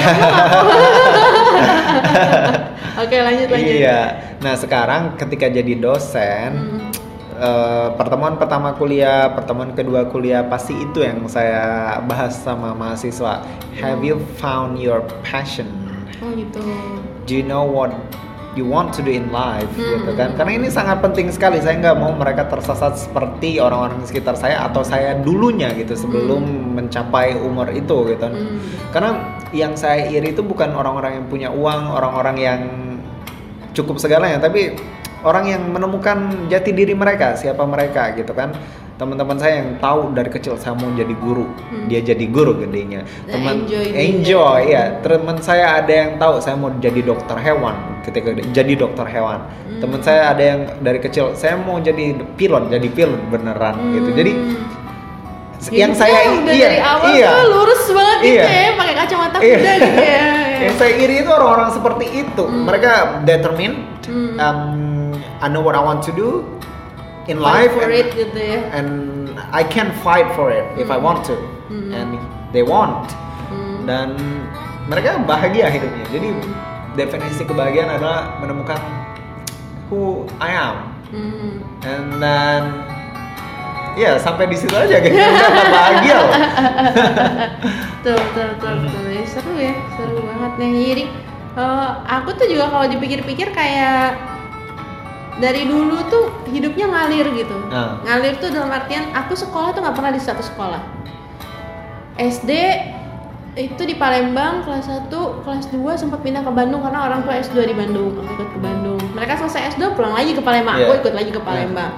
[2.99, 3.75] Oke lanjut lanjut.
[3.75, 4.01] iya
[4.39, 6.91] nah sekarang ketika jadi dosen Hmm.
[7.39, 11.63] eh, pertemuan pertama kuliah pertemuan kedua kuliah pasti itu yang saya
[12.03, 15.71] bahas sama mahasiswa have you found your passion
[16.19, 16.59] Oh gitu.
[17.25, 17.95] do you know what
[18.59, 20.03] you want to do in life Hmm.
[20.03, 20.35] gitu kan.
[20.35, 21.63] Karena ini sangat penting sekali.
[21.63, 26.75] Saya nggak mau mereka tersesat seperti orang-orang di sekitar saya atau saya dulunya gitu sebelum
[26.75, 28.27] mencapai umur itu gitu.
[28.27, 28.59] Hmm.
[28.91, 29.11] karena
[29.55, 32.61] yang saya iri itu bukan orang-orang yang punya uang orang-orang yang
[33.77, 34.75] cukup segalanya tapi
[35.23, 38.55] orang yang menemukan jati diri mereka siapa mereka gitu kan
[38.99, 41.87] teman-teman saya yang tahu dari kecil saya mau jadi guru Hmm.
[41.87, 46.59] dia jadi guru gedenya Dan teman enjoy enjoy ya teman saya ada yang tahu saya
[46.59, 49.79] mau jadi dokter hewan ketika jadi dokter hewan Hmm.
[49.79, 54.33] teman saya ada yang dari kecil saya mau jadi pilot jadi pilot beneran gitu jadi
[55.69, 57.29] yang Hidupnya saya udah iya, dari awal iya.
[57.29, 58.45] tuh lurus banget gitu Iya.
[58.47, 59.57] ya, pakai kacamata Iya.
[59.59, 60.23] kuda gitu ya.
[60.65, 62.63] yang saya iri itu orang-orang seperti itu Hmm.
[62.67, 62.91] mereka
[63.23, 64.35] determined Hmm.
[64.39, 64.59] um,
[65.39, 66.43] I know what I want to do
[67.29, 68.59] in Fight life for and, it gitu ya.
[68.73, 68.91] and
[69.53, 71.07] I can fight for it if I Hmm.
[71.07, 71.37] want to
[71.69, 71.93] Hmm.
[71.93, 72.11] and
[72.51, 73.13] they want
[73.49, 73.85] Hmm.
[73.85, 74.17] dan
[74.85, 76.29] mereka bahagia hidupnya jadi
[76.95, 78.81] definisi kebahagiaan adalah menemukan
[79.87, 80.77] who I am
[81.09, 81.61] Hmm.
[81.83, 82.63] and then
[83.95, 86.33] ya sampai di situ aja gitu Udah bahagia loh
[87.99, 89.05] Betul, betul, betul, betul.
[89.11, 90.71] Ya, seru ya, seru banget nih.
[90.87, 91.05] Jadi
[91.59, 94.15] eh, aku tuh juga kalau dipikir-pikir kayak
[95.39, 97.57] dari dulu tuh hidupnya ngalir gitu.
[97.71, 98.03] Nah.
[98.03, 100.83] Ngalir tuh dalam artian aku sekolah tuh nggak pernah di satu sekolah.
[102.19, 102.51] SD
[103.59, 105.11] itu di Palembang kelas 1,
[105.43, 108.59] kelas 2 sempat pindah ke Bandung karena orang tua S2 di Bandung, aku ikut ke
[108.63, 109.01] Bandung.
[109.19, 111.01] Mereka selesai S2 pulang lagi ke Palembang, aku Iya.
[111.03, 111.91] ikut lagi ke Palembang.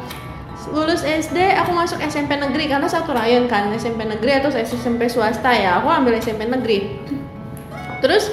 [0.70, 5.52] Lulus SD aku masuk SMP negeri karena satu rayon kan, SMP negeri atau SMP swasta
[5.56, 5.80] ya.
[5.80, 7.00] Aku ambil SMP negeri.
[8.04, 8.28] Terus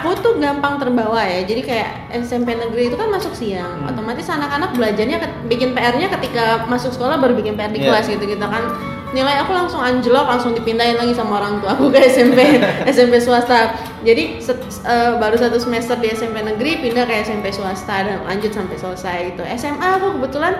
[0.00, 1.44] aku tuh gampang terbawa ya.
[1.44, 3.84] Jadi kayak SMP negeri itu kan masuk siang.
[3.84, 3.92] Hmm.
[3.92, 7.92] Otomatis anak-anak belajarnya bikin PR-nya ketika masuk sekolah baru bikin PR di Iya.
[7.92, 8.64] kelas gitu gitu kan.
[9.10, 13.74] Nilai aku langsung anjlok, langsung dipindahin lagi sama orang tua aku ke SMP SMP swasta.
[14.00, 18.54] Jadi set- eh, baru satu semester di SMP negeri pindah ke SMP swasta dan lanjut
[18.54, 19.42] sampai selesai gitu.
[19.58, 20.54] SMA aku kebetulan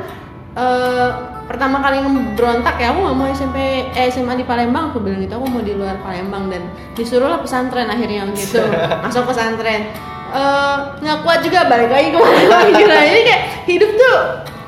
[0.56, 1.08] eh,
[1.50, 1.98] pertama kali
[2.38, 5.62] berontak ya aku nggak mau SMP eh, SMA di Palembang aku bilang gitu aku mau
[5.62, 6.62] di luar Palembang dan
[6.94, 8.62] disuruhlah pesantren akhirnya gitu
[9.04, 9.90] masuk pesantren.
[10.30, 12.86] Eh, nggak kuat juga balik lagi ke Palembang gitu.
[12.86, 14.16] Jadi kayak hidup tuh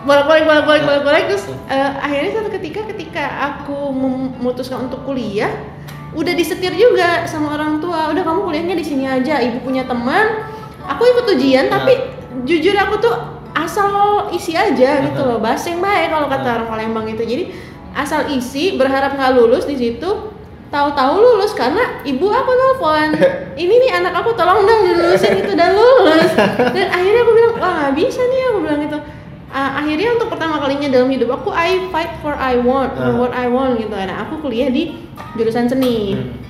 [0.02, 1.24] bolak-balik bolak-balik bolak-balik.
[1.30, 5.54] Terus eh, akhirnya satu ketika ketika aku memutuskan untuk kuliah
[6.12, 8.10] udah disetir juga sama orang tua.
[8.10, 10.50] Udah kamu kuliahnya di sini aja ibu punya teman.
[10.82, 11.94] Aku ikut ujian tapi
[12.42, 13.14] jujur aku tuh
[13.52, 13.88] asal
[14.32, 17.44] isi aja gitu loh bahasa yang baik kalau kata orang Palembang itu jadi
[17.92, 20.08] asal isi berharap nggak lulus di situ
[20.72, 23.10] tahu-tahu lulus karena ibu aku nelfon
[23.62, 26.32] ini nih anak aku tolong dong dilulusin itu dan lulus.
[26.74, 28.98] Dan akhirnya aku bilang wah nggak bisa nih aku bilang gitu.
[29.52, 33.36] Ah, akhirnya untuk pertama kalinya dalam hidup aku I fight for I want for what
[33.36, 33.92] I want gitu.
[33.92, 34.96] Nah aku kuliah di
[35.36, 36.16] jurusan seni.
[36.16, 36.40] Hmm.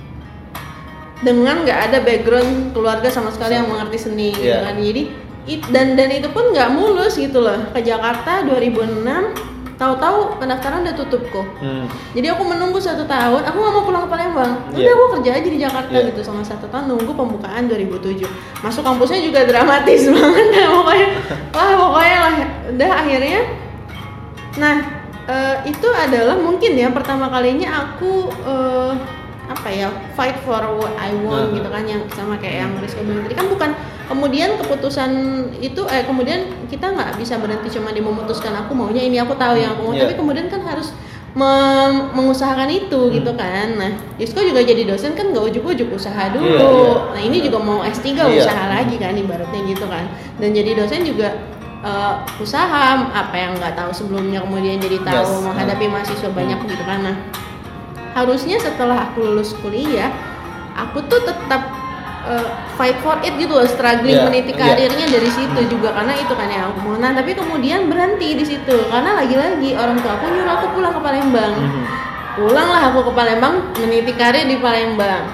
[1.22, 4.66] dengan nggak ada background keluarga sama sekali yang mengerti seni gitu Iya.
[4.66, 4.74] kan.
[4.78, 5.02] Jadi
[5.44, 7.58] it- dan dan itu pun nggak mulus gitu loh.
[7.70, 9.34] Ke Jakarta 2006
[9.72, 11.42] tahu-tahu pendaftaran udah tutup kok.
[11.58, 11.90] Hmm.
[12.12, 14.52] jadi aku menunggu satu tahun aku nggak mau pulang ke Palembang.
[14.70, 14.92] Udah Iya.
[14.92, 16.06] aku kerja aja di Jakarta Iya.
[16.08, 18.30] gitu sama satu tahun nunggu pembukaan 2007
[18.62, 21.08] masuk kampusnya juga dramatis banget dah pokoknya.
[21.50, 22.34] Wah pokoknya lah.
[22.70, 23.40] Udah akhirnya.
[24.54, 24.74] Nah
[25.24, 28.92] eh, itu adalah mungkin ya pertama kalinya aku eh,
[29.44, 31.56] apa ya fight for what I want Nah.
[31.56, 33.70] gitu kan yang sama kayak yang Rizky bilang tadi kan bukan
[34.06, 35.10] kemudian keputusan
[35.58, 39.56] itu eh kemudian kita nggak bisa berhenti cuma di memutuskan aku maunya ini aku tahu
[39.56, 40.04] yang aku mau Iya.
[40.04, 40.94] tapi kemudian kan harus
[41.32, 43.12] mem- mengusahakan itu Hmm.
[43.12, 46.92] gitu kan nah Disko juga jadi dosen kan nggak ujuk-ujuk usaha dulu Iya, iya.
[47.10, 48.24] nah ini juga mau S3 Iya.
[48.38, 51.28] usaha lagi kan ibaratnya gitu kan dan jadi dosen juga
[51.82, 55.42] eh, usaha apa yang nggak tahu sebelumnya kemudian jadi tahu Yes.
[55.42, 57.16] menghadapi mahasiswa banyak gitu kan nah
[58.12, 60.12] harusnya setelah aku lulus kuliah
[60.72, 61.62] aku tuh tetap
[62.22, 64.60] uh, fight for it gitu loh struggling Iya, meniti iya.
[64.62, 68.44] karirnya dari situ juga karena itu kan yang aku mau nah tapi kemudian berhenti di
[68.44, 71.82] situ karena lagi-lagi orang tua aku nyuruh aku pulang ke Palembang Mhm.
[72.34, 75.24] pulanglah aku ke Palembang meniti karir di Palembang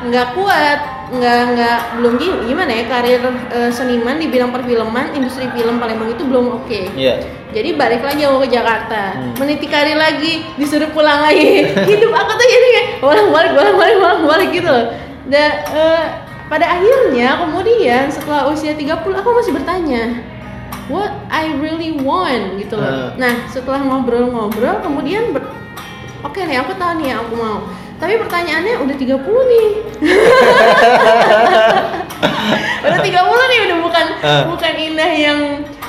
[0.00, 5.46] nggak kuat nggak nggak belum gi- gimana ya karir eh, seniman di bidang perfilman industri
[5.48, 7.18] film Palembang itu belum oke Iya.
[7.48, 9.02] Jadi balik lagi aku ke Jakarta.
[9.14, 9.32] Hmm.
[9.36, 11.64] meniti karir lagi disuruh pulang lagi.
[11.90, 14.86] Hidup aku tuh jadi kayak bolak balik bolak balik bolak balik gitu loh.
[15.26, 16.04] Dan eh,
[16.46, 20.02] pada akhirnya kemudian setelah usia 30 aku masih bertanya
[20.88, 22.56] what I really want?
[22.56, 23.12] gitu loh.
[23.12, 23.20] Hmm.
[23.20, 25.52] nah setelah ngobrol-ngobrol kemudian ber-
[26.20, 27.58] oke nih aku tahu nih yang aku mau.
[27.98, 29.18] Tapi pertanyaannya udah 30
[29.50, 29.68] nih.
[32.78, 33.10] Udah 30
[33.50, 34.42] nih udah bukan Ah.
[34.46, 35.38] bukan Indah yang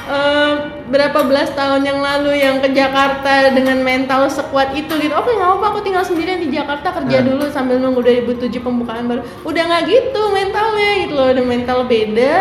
[0.09, 0.53] eh,
[0.89, 5.51] berapa belas tahun yang lalu yang ke Jakarta dengan mental sekuat itu gitu oke nggak
[5.55, 7.23] apa aku tinggal sendirian di Jakarta kerja Ah.
[7.23, 12.33] dulu sambil nunggu 2007 pembukaan baru udah nggak gitu mentalnya gitu loh udah mental beda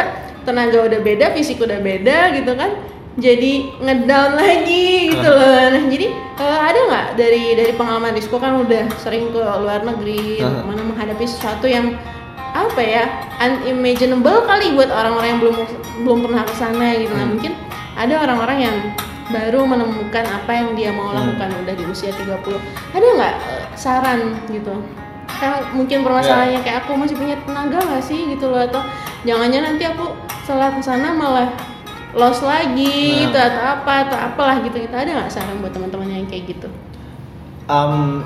[0.42, 2.72] tenaga udah beda fisik udah beda gitu kan
[3.14, 6.06] jadi ngedown lagi gitu loh nah jadi
[6.38, 10.64] eh, ada nggak dari dari pengalaman Rizko kan udah sering ke luar negeri Ah.
[10.64, 12.00] mana menghadapi sesuatu yang
[12.48, 13.04] apa ya
[13.62, 15.56] unimaginable kali buat orang-orang yang belum
[16.00, 17.32] belum pernah ke sana gitu nah Hmm.
[17.36, 17.52] mungkin
[17.98, 18.76] ada orang-orang yang
[19.28, 21.18] baru menemukan apa yang dia mau Hmm.
[21.20, 22.56] lakukan udah di usia 30
[22.94, 24.72] ada nggak eh, saran gitu?
[25.28, 28.80] Kan mungkin permasalahannya kayak aku masih punya tenaga nggak sih gitu loh atau
[29.22, 31.50] jangan-jangan nanti aku setelah ke sana malah
[32.16, 33.28] lost lagi Nah.
[33.28, 34.80] gitu atau apa atau apalah gitu.
[34.80, 36.68] Kita ada nggak saran buat teman-teman yang kayak gitu?
[37.68, 38.24] Um,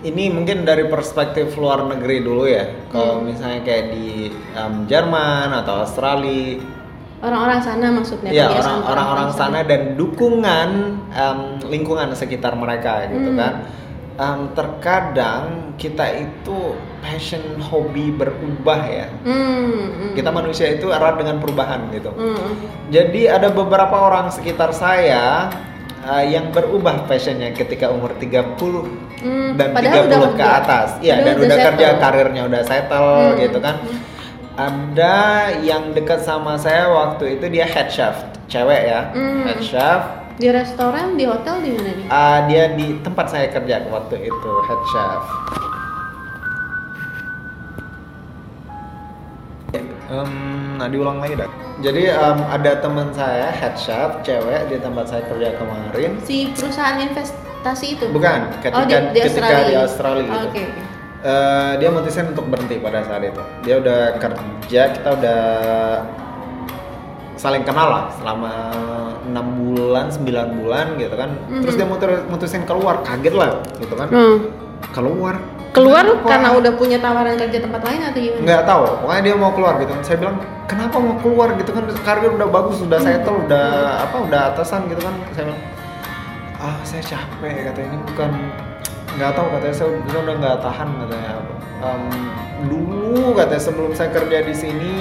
[0.00, 2.64] ini mungkin dari perspektif luar negeri dulu ya.
[2.88, 6.62] Kalau misalnya kayak di um, Jerman atau Australia,
[7.18, 10.68] orang-orang sana maksudnya ya orang orang-orang sana dan dukungan
[11.10, 13.38] um, lingkungan sekitar mereka gitu Hmm.
[13.38, 13.54] kan.
[14.18, 15.44] Um, terkadang
[15.78, 19.06] kita itu passion hobi berubah ya.
[19.22, 20.12] hmm, hmm.
[20.12, 22.10] Kita manusia itu erat dengan perubahan gitu.
[22.10, 22.50] Hmm.
[22.90, 25.46] Jadi ada beberapa orang sekitar saya
[26.02, 28.58] uh, yang berubah passionnya ketika umur 30
[29.18, 30.88] Hmm, dan padahal 30 udah ke atas.
[30.98, 32.02] Iya, Padahal dan udah udah kerja settle.
[32.02, 33.74] karirnya udah settle Hmm, gitu kan.
[34.58, 35.16] Ada
[35.62, 39.46] yang dekat sama saya waktu itu dia head chef, cewek ya, Hmm.
[39.46, 40.00] head chef.
[40.34, 44.50] di restoran di hotel di mana nih Uh, dia di tempat saya kerja waktu itu
[44.66, 45.22] head chef.
[50.08, 50.32] Um,
[50.74, 51.50] nah diulang lagi dah.
[51.78, 56.16] Jadi um, ada teman saya head chef cewek di tempat saya kerja kemarin.
[56.22, 60.46] si perusahaan investasi itu Bukan, ketika oh, di, di ketika Australia, di Australia Oh, gitu.
[60.48, 60.82] oke oke.
[61.18, 63.42] Eh, dia mutusin untuk berhenti pada saat itu.
[63.66, 65.40] Dia udah kerja, kita udah
[67.34, 68.52] saling kenal lah selama
[69.26, 71.34] enam bulan, 9 bulan gitu kan.
[71.50, 74.08] Terus dia muter- mutusin keluar, kaget lah gitu kan.
[74.10, 74.38] Hmm.
[74.94, 75.36] Keluar.
[75.68, 76.26] keluar Kenapa?
[76.32, 79.74] karena udah punya tawaran kerja tempat lain atau gimana nggak tahu pokoknya dia mau keluar
[79.78, 83.68] gitu saya bilang kenapa mau keluar gitu kan karir udah bagus udah settle udah
[84.08, 85.62] apa udah atasan gitu kan saya bilang
[86.58, 88.30] ah saya capek katanya ini bukan
[89.18, 91.32] nggak tahu katanya saya, saya udah nggak tahan katanya.
[91.78, 92.02] Em,
[92.66, 94.94] dulu katanya sebelum saya kerja di sini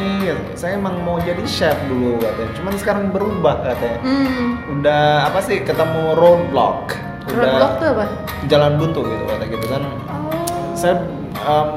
[0.53, 2.51] saya emang mau jadi chef dulu katanya.
[2.57, 3.99] Cuman sekarang berubah katanya.
[4.01, 4.49] Hmm.
[4.77, 6.97] udah apa sih ketemu roadblock.
[7.29, 8.05] Udah roadblock tuh apa?
[8.49, 9.81] Jalan buntu gitu katanya gitu kan.
[10.09, 10.73] Oh.
[10.73, 10.95] Saya
[11.45, 11.67] um,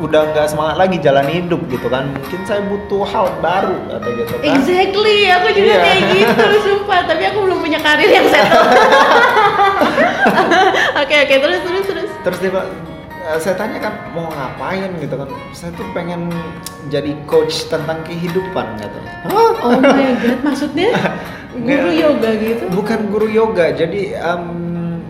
[0.00, 2.08] udah nggak semangat lagi jalan hidup gitu kan.
[2.16, 4.44] Mungkin saya butuh hal baru atau gitu kan.
[4.56, 5.80] Exactly, aku juga Iya.
[5.84, 7.00] kayak gitu, sumpah.
[7.04, 8.64] Tapi aku belum punya karir yang settle.
[11.10, 12.10] Oke oke, terus terus terus.
[12.22, 12.50] terus dia
[13.20, 15.26] "Eh, saya tanya kan mau ngapain gitu kan.
[15.50, 16.30] Saya tuh pengen
[16.86, 19.50] jadi coach tentang kehidupan katanya Hah?
[19.60, 20.94] Oh my god, maksudnya?
[21.50, 22.62] Guru yoga gitu?
[22.70, 25.02] bukan guru yoga jadi um,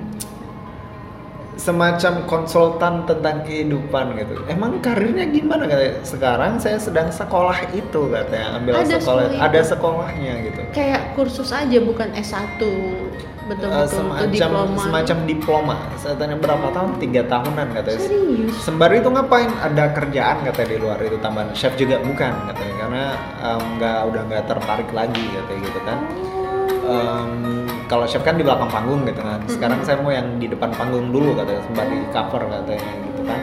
[1.54, 4.40] semacam konsultan tentang kehidupan gitu.
[4.48, 5.68] Emang karirnya gimana?
[5.68, 9.36] katanya sekarang saya sedang sekolah itu katanya ambil Ada sekolah sekolah itu.
[9.44, 10.60] ada sekolahnya gitu.
[10.72, 12.56] Kayak kursus aja, bukan S1
[13.50, 14.78] betul-betul Eh, tuh semacam diploma.
[14.78, 15.76] semacam diploma.
[15.98, 16.90] Saya tanya berapa tahun?
[16.96, 18.00] Tiga tahunan katanya.
[18.00, 18.54] Serius?
[18.62, 19.50] sembari itu ngapain?
[19.50, 21.16] Ada kerjaan katanya di luar itu.
[21.18, 22.74] Tambahan chef juga bukan katanya.
[22.78, 23.02] Karena
[23.76, 25.98] nggak udah nggak tertarik lagi katanya gitu kan.
[26.80, 27.30] Em,
[27.86, 29.40] kalau chef kan di belakang panggung gitu kan.
[29.46, 31.62] Sekarang saya mau yang di depan panggung dulu katanya.
[31.66, 33.40] Sembari cover katanya gitu kan.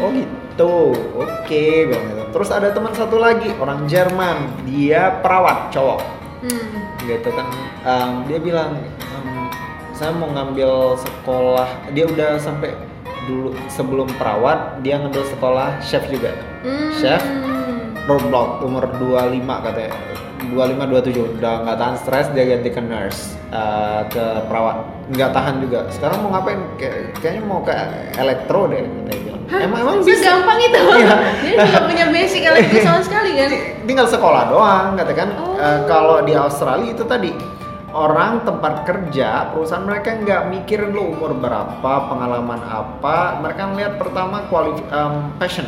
[0.00, 0.74] Oh gitu.
[1.16, 2.22] Oke bilang gitu.
[2.30, 4.64] Terus ada teman satu lagi orang Jerman.
[4.64, 6.00] Dia perawat cowok.
[6.40, 6.72] Hmm.
[7.04, 7.48] gitu kan.
[7.84, 9.39] Em, dia bilang em,
[10.00, 12.72] saya mau ngambil sekolah dia udah sampai
[13.22, 16.88] dulu sebelum perawat dia ngambil sekolah chef juga Hmm.
[16.94, 17.20] chef
[18.04, 19.92] roadblock umur 25 katanya
[20.42, 25.60] 25 27 udah nggak tahan stres dia ganti ke nurse eh, ke perawat nggak tahan
[25.60, 27.72] juga sekarang mau ngapain Kayak- kayaknya mau ke
[28.16, 30.80] elektro deh katanya bilang emang emang bisa Segampang itu.
[30.80, 31.16] Iya.
[31.42, 33.50] Dia nggak punya basic elektrik sama sekali kan.
[33.84, 35.56] tinggal sekolah doang katakan Oh.
[35.56, 37.30] Eh, kalau di Australia itu tadi
[37.90, 44.46] orang tempat kerja perusahaan mereka nggak mikirin lo umur berapa pengalaman apa mereka ngeliat pertama
[44.46, 45.66] kualif em, passion.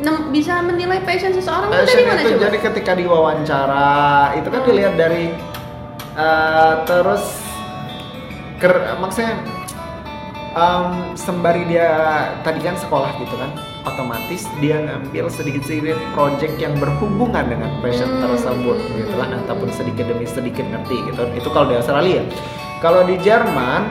[0.00, 2.42] Nem- bisa menilai passion seseorang itu dari passion mana itu coba?
[2.48, 3.90] jadi ketika diwawancara
[4.38, 5.24] itu kan dilihat dari
[6.16, 7.24] eh, terus
[8.62, 9.34] ker maksudnya
[10.54, 10.86] em,
[11.18, 11.90] sembari dia
[12.46, 13.50] tadi kan sekolah gitu kan
[13.82, 18.22] otomatis dia ngambil sedikit-sedikit project yang berhubungan dengan passion Hmm.
[18.22, 22.20] tersebut gitu kan ataupun sedikit demi sedikit ngerti gitu itu kalau di Australia
[22.78, 23.88] kalau di Jerman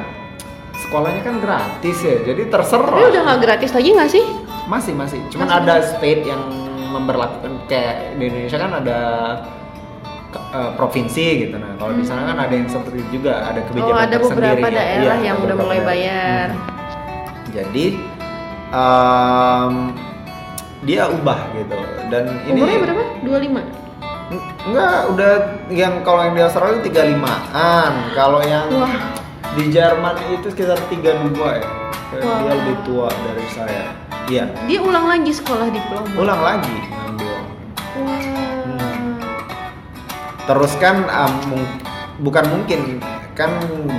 [0.80, 4.25] sekolahnya kan gratis ya jadi terserah Tapi udah nggak gratis lagi nggak sih?
[4.65, 6.41] masih masih, cuman Masih ada state yang
[6.89, 8.99] memberlakukan kayak di Indonesia kan ada
[10.30, 11.56] eh, provinsi gitu.
[11.56, 14.67] Nah kalau di sana kan ada yang seperti itu juga ada kebijakan Oh ada beberapa
[14.67, 14.73] ya.
[14.75, 16.47] daerah Iya, yang udah mulai bayar.
[16.49, 16.69] Hmm.
[17.49, 17.86] Jadi
[18.70, 19.74] em,
[20.82, 21.76] dia ubah gitu
[22.08, 23.04] dan ini Umurnya berapa?
[23.22, 23.62] 25?
[24.30, 25.32] Eng- enggak udah
[25.70, 28.94] yang kalau yang di Australia 35-an kalau yang Wah.
[29.54, 31.02] di Jerman itu sekitar 32
[31.34, 31.66] ya
[32.16, 32.38] Wah.
[32.40, 33.84] dia lebih tua dari saya
[34.26, 36.08] iya Dia ulang lagi sekolah diploma.
[36.16, 37.36] ulang lagi ngambil
[37.98, 38.22] Wah.
[40.46, 41.78] Terus kan um, mung-
[42.20, 42.98] bukan mungkin
[43.34, 43.54] kan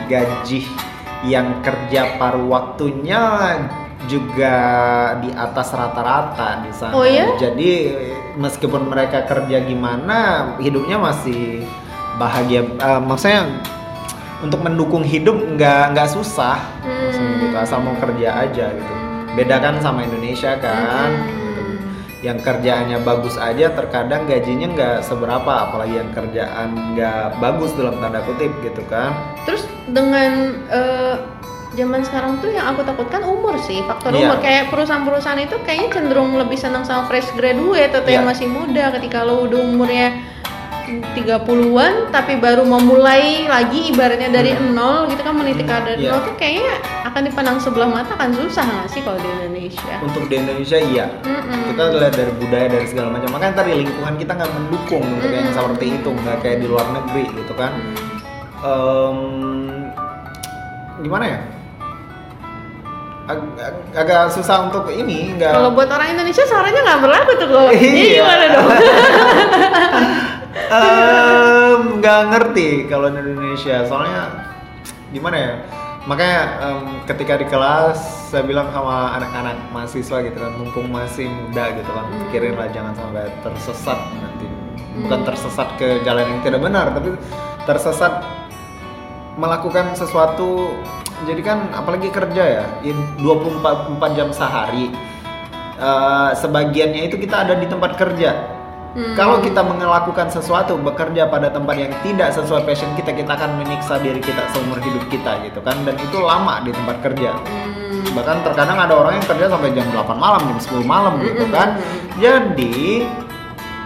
[0.07, 0.67] gaji
[1.23, 3.23] yang kerja paruh waktunya
[4.11, 4.55] juga
[5.23, 6.91] di atas rata-rata di sana.
[6.91, 7.31] Oh ya?
[7.39, 7.95] Jadi
[8.35, 11.63] meskipun mereka kerja gimana, hidupnya masih
[12.19, 12.67] bahagia.
[12.67, 13.47] Eh, maksudnya
[14.43, 17.43] untuk mendukung hidup nggak nggak susah, maksudnya Hmm.
[17.47, 18.95] gitu asal mau kerja aja gitu.
[19.39, 21.15] Beda kan sama Indonesia kan.
[21.15, 21.31] Hmm.
[21.31, 21.63] gitu.
[22.21, 28.21] Yang kerjaannya bagus aja terkadang gajinya nggak seberapa, apalagi yang kerjaan nggak bagus dalam tanda
[28.27, 29.15] kutip gitu kan.
[29.49, 31.17] Terus dengan eh,
[31.81, 34.29] zaman sekarang tuh yang aku takutkan umur sih, faktor Iya.
[34.29, 34.37] umur.
[34.39, 38.31] Kayak perusahaan-perusahaan itu kayaknya cenderung lebih senang sama fresh graduate atau yang Iya.
[38.37, 40.09] masih muda ketika lo udah umurnya
[41.15, 44.75] 30-an tapi baru memulai lagi ibaratnya dari Hmm.
[44.75, 46.11] nol gitu kan meniti karir Iya.
[46.11, 46.73] nol tuh kayaknya
[47.07, 49.95] akan dipandang sebelah mata kan susah nggak sih kalau di Indonesia?
[50.03, 51.07] Untuk di Indonesia iya.
[51.23, 51.71] Mm-mm.
[51.71, 53.31] Kita lihat dari budaya dari segala macam.
[53.31, 57.25] Makanya tadi lingkungan kita nggak mendukung untuk yang seperti itu, nggak kayak di luar negeri
[57.39, 57.73] gitu kan.
[58.61, 59.19] Em,
[61.01, 61.39] gimana ya?
[63.31, 67.47] Ag- ag- agak susah untuk ini nggak Kalau buat orang Indonesia suaranya nggak berlaku tuh
[67.47, 67.69] kok.
[67.71, 68.19] Jadi Iya.
[68.19, 68.69] gimana dong?
[71.93, 74.23] Nggak ngerti kalau di Indonesia soalnya
[75.11, 75.53] gimana ya
[76.01, 81.71] makanya em, ketika di kelas saya bilang sama anak-anak mahasiswa gitu kan mumpung masih muda
[81.71, 82.19] gitu kan Hmm.
[82.25, 84.47] pikirin lah jangan sampai tersesat nanti
[84.97, 85.29] bukan Hmm.
[85.29, 87.13] tersesat ke jalan yang tidak benar tapi
[87.63, 88.25] tersesat
[89.35, 90.75] melakukan sesuatu
[91.23, 94.89] jadi kan apalagi kerja ya in- 24 4 jam sehari
[95.81, 98.37] Eh, sebagiannya itu kita ada di tempat kerja.
[98.91, 99.15] Hmm.
[99.15, 104.03] kalau kita melakukan sesuatu bekerja pada tempat yang tidak sesuai passion kita kita akan menyiksa
[104.03, 107.31] diri kita seumur hidup kita gitu kan dan itu lama di tempat kerja.
[107.33, 108.03] Hmm.
[108.13, 111.79] bahkan terkadang ada orang yang kerja sampai jam 8 malam jam 10 malam gitu kan.
[112.19, 113.07] Jadi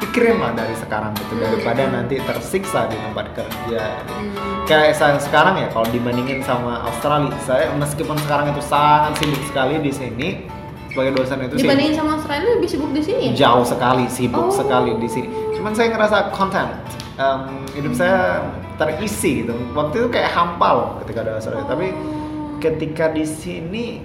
[0.04, 3.82] pikirin lah dari sekarang gitu daripada nanti tersiksa di tempat kerja.
[4.04, 4.64] Hmm.
[4.64, 9.76] kayak saya sekarang ya kalau dibandingin sama Australia saya meskipun sekarang itu sangat sibuk sekali
[9.80, 10.28] di sini
[10.88, 11.68] sebagai dosen itu sibuk.
[11.68, 13.48] Dibandingin sama Australia lebih sibuk di sini ya?
[13.48, 14.52] jauh sekali sibuk Oh.
[14.52, 15.28] sekali di sini.
[15.56, 16.72] Cuman saya ngerasa content
[17.14, 18.42] Em, hidup saya
[18.74, 19.54] terisi gitu.
[19.70, 21.62] Waktu itu kayak hampa loh ketika ada Australia.
[21.62, 21.94] Tapi
[22.58, 24.02] ketika di sini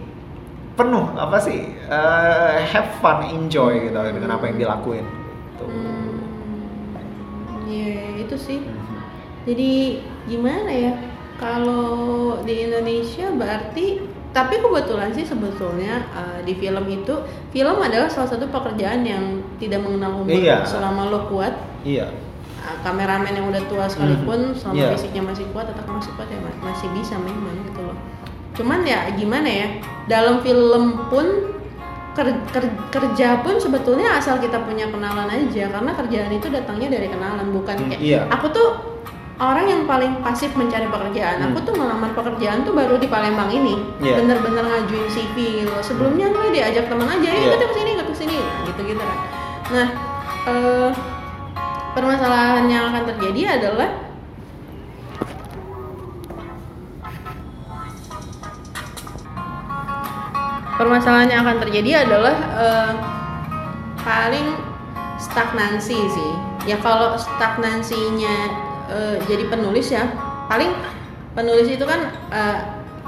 [0.77, 5.01] penuh apa sih eh, have fun enjoy gitu dengan apa yang dilakuin
[7.69, 8.60] Iya, itu sih.
[9.45, 9.71] Jadi
[10.25, 10.93] gimana ya?
[11.39, 11.95] Kalau
[12.43, 17.15] di Indonesia berarti tapi kebetulan sih sebetulnya uh, di film itu
[17.49, 19.23] film adalah salah satu pekerjaan yang
[19.58, 20.62] tidak mengenal umur Iya.
[20.62, 21.49] selama lo kuat
[21.82, 22.13] iya
[22.62, 24.89] uh, kameramen yang udah tua sekalipun selama Iya.
[24.93, 27.97] fisiknya masih kuat atau masih kuat ya ma- masih bisa memang gitu loh
[28.53, 29.67] cuman ya gimana ya
[30.06, 31.25] dalam film pun
[32.20, 37.08] ker- ker- kerja pun sebetulnya asal kita punya kenalan aja karena kerjaan itu datangnya dari
[37.08, 38.22] kenalan bukan Hmm, kayak iya.
[38.28, 38.70] aku tuh
[39.40, 41.65] orang yang paling pasif mencari pekerjaan aku Hmm.
[41.65, 44.20] tuh melamar pekerjaan tuh baru di Palembang ini Iya.
[44.20, 47.48] bener-bener ngajuin CV gitu sebelumnya gue diajak teman aja ya Iya.
[47.48, 49.17] ikut ke sini ikut ke sini gitu gitu kan
[49.70, 49.88] nah
[50.46, 50.90] eh,
[51.90, 53.90] permasalahan yang akan terjadi adalah
[60.80, 62.94] permasalahan yang akan terjadi adalah eh,
[64.00, 64.48] paling
[65.19, 66.32] stagnansi sih
[66.63, 68.38] ya kalau stagnansinya
[68.88, 70.08] eh, jadi penulis ya
[70.48, 70.71] paling
[71.36, 72.58] penulis itu kan eh,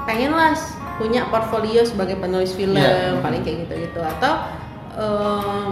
[0.04, 0.52] pengen lah
[1.00, 3.18] punya portfolio sebagai penulis film Iya.
[3.24, 4.32] paling kayak gitu gitu atau
[4.94, 5.66] eh,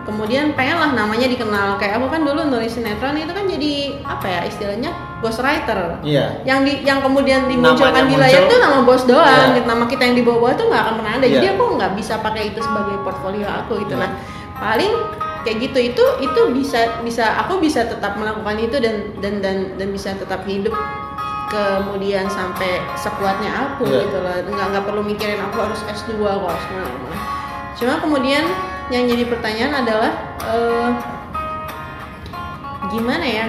[0.00, 4.26] kemudian pengen lah namanya dikenal kayak aku kan dulu nulis sinetron itu kan jadi apa
[4.26, 4.90] ya istilahnya
[5.20, 6.40] ghostwriter Iya.
[6.42, 8.50] yang di yang kemudian dimunculkan Namanya di layar muncul.
[8.50, 9.62] tuh nama bos doang Iya.
[9.62, 11.54] nama kita yang dibawa-bawa tuh nggak akan pernah ada jadi Iya.
[11.54, 14.02] aku nggak bisa pakai itu sebagai portfolio aku gitu Iya.
[14.02, 14.10] nah
[14.56, 14.92] paling
[15.40, 19.88] kayak gitu itu itu bisa bisa aku bisa tetap melakukan itu dan dan dan dan
[19.88, 20.72] bisa tetap hidup
[21.48, 24.06] kemudian sampai sekuatnya aku Iya.
[24.06, 26.88] gitu loh nggak nggak perlu mikirin aku harus S2 aku harus mana
[27.74, 28.44] cuma kemudian
[28.90, 30.12] yang jadi pertanyaan adalah
[30.42, 30.90] eh,
[32.90, 33.46] gimana ya?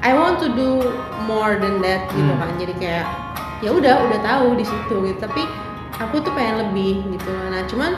[0.00, 0.80] I want to do
[1.26, 2.40] more than that gitu Hmm.
[2.40, 2.50] kan.
[2.56, 3.06] Jadi kayak
[3.60, 5.18] ya udah udah tahu di situ gitu.
[5.18, 5.42] Tapi
[5.98, 7.30] aku tuh pengen lebih gitu.
[7.50, 7.92] Nah cuman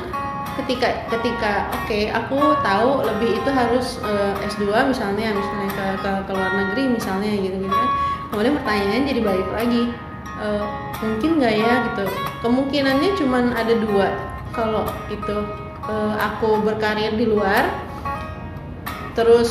[0.58, 6.32] ketika ketika oke aku tahu lebih itu harus eh, S2 misalnya misalnya ke, ke ke
[6.34, 7.88] luar negeri misalnya gitu gitu kan.
[8.32, 9.82] Kemudian pertanyaannya jadi balik lagi
[10.40, 10.64] eh,
[11.04, 12.04] mungkin nggak ya gitu.
[12.42, 14.08] Kemungkinannya cuman ada dua.
[14.50, 15.36] Kalau itu
[15.90, 17.66] eh, aku berkarir di luar.
[19.18, 19.50] Terus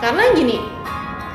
[0.00, 0.75] karena gini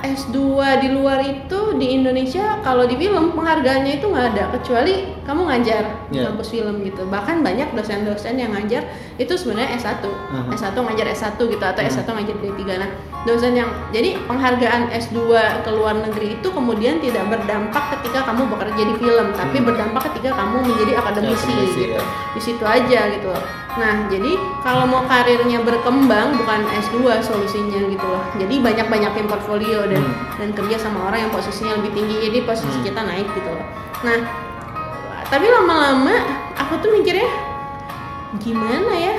[0.02, 0.38] S2
[0.82, 5.84] di luar itu di Indonesia kalau di film penghargaannya itu nggak ada kecuali kamu ngajar
[6.10, 6.28] di Iya.
[6.28, 8.84] kampus film gitu bahkan banyak dosen-dosen yang ngajar
[9.16, 10.50] itu sebenarnya S1 Mhm.
[10.52, 11.90] S1 ngajar S1 gitu atau Mhm.
[11.90, 12.90] S1 ngajar D3 nah
[13.24, 15.18] dosen yang jadi penghargaan S2
[15.62, 19.68] ke luar negeri itu kemudian tidak berdampak ketika kamu bekerja di film tapi Hmm.
[19.70, 22.04] berdampak ketika kamu menjadi akademisi akademisi, gitu ya.
[22.32, 23.46] di situ aja gitu loh.
[23.72, 24.36] Nah, jadi
[24.68, 28.20] kalau mau karirnya berkembang bukan S2 solusinya gitu loh.
[28.36, 30.16] Jadi banyak-banyakin portfolio dan Hmm.
[30.40, 32.88] dan kerja sama orang yang posisinya lebih tinggi jadi posisi Hmm.
[32.88, 33.66] kita naik gitu loh.
[34.02, 34.20] Nah,
[35.28, 36.16] tapi lama-lama
[36.56, 37.28] aku tuh mikirnya
[38.40, 39.16] gimana ya?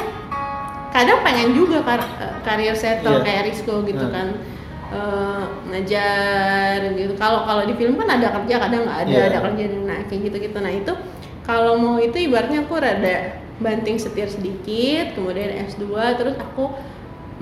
[0.88, 3.24] Kadang pengen juga kar- eh, karir settle Iya.
[3.24, 4.12] kayak Risco gitu Hmm.
[4.12, 4.28] kan.
[4.92, 7.16] Eh, ngajar gitu.
[7.16, 9.24] Kalau kalau di film kan ada kerja, kadang nggak ada, Iya.
[9.32, 10.58] ada kerja nah kayak gitu-gitu.
[10.60, 10.92] Nah, itu
[11.42, 13.16] kalau mau itu ibaratnya aku rada
[13.56, 16.76] banting setir sedikit, kemudian S2 terus aku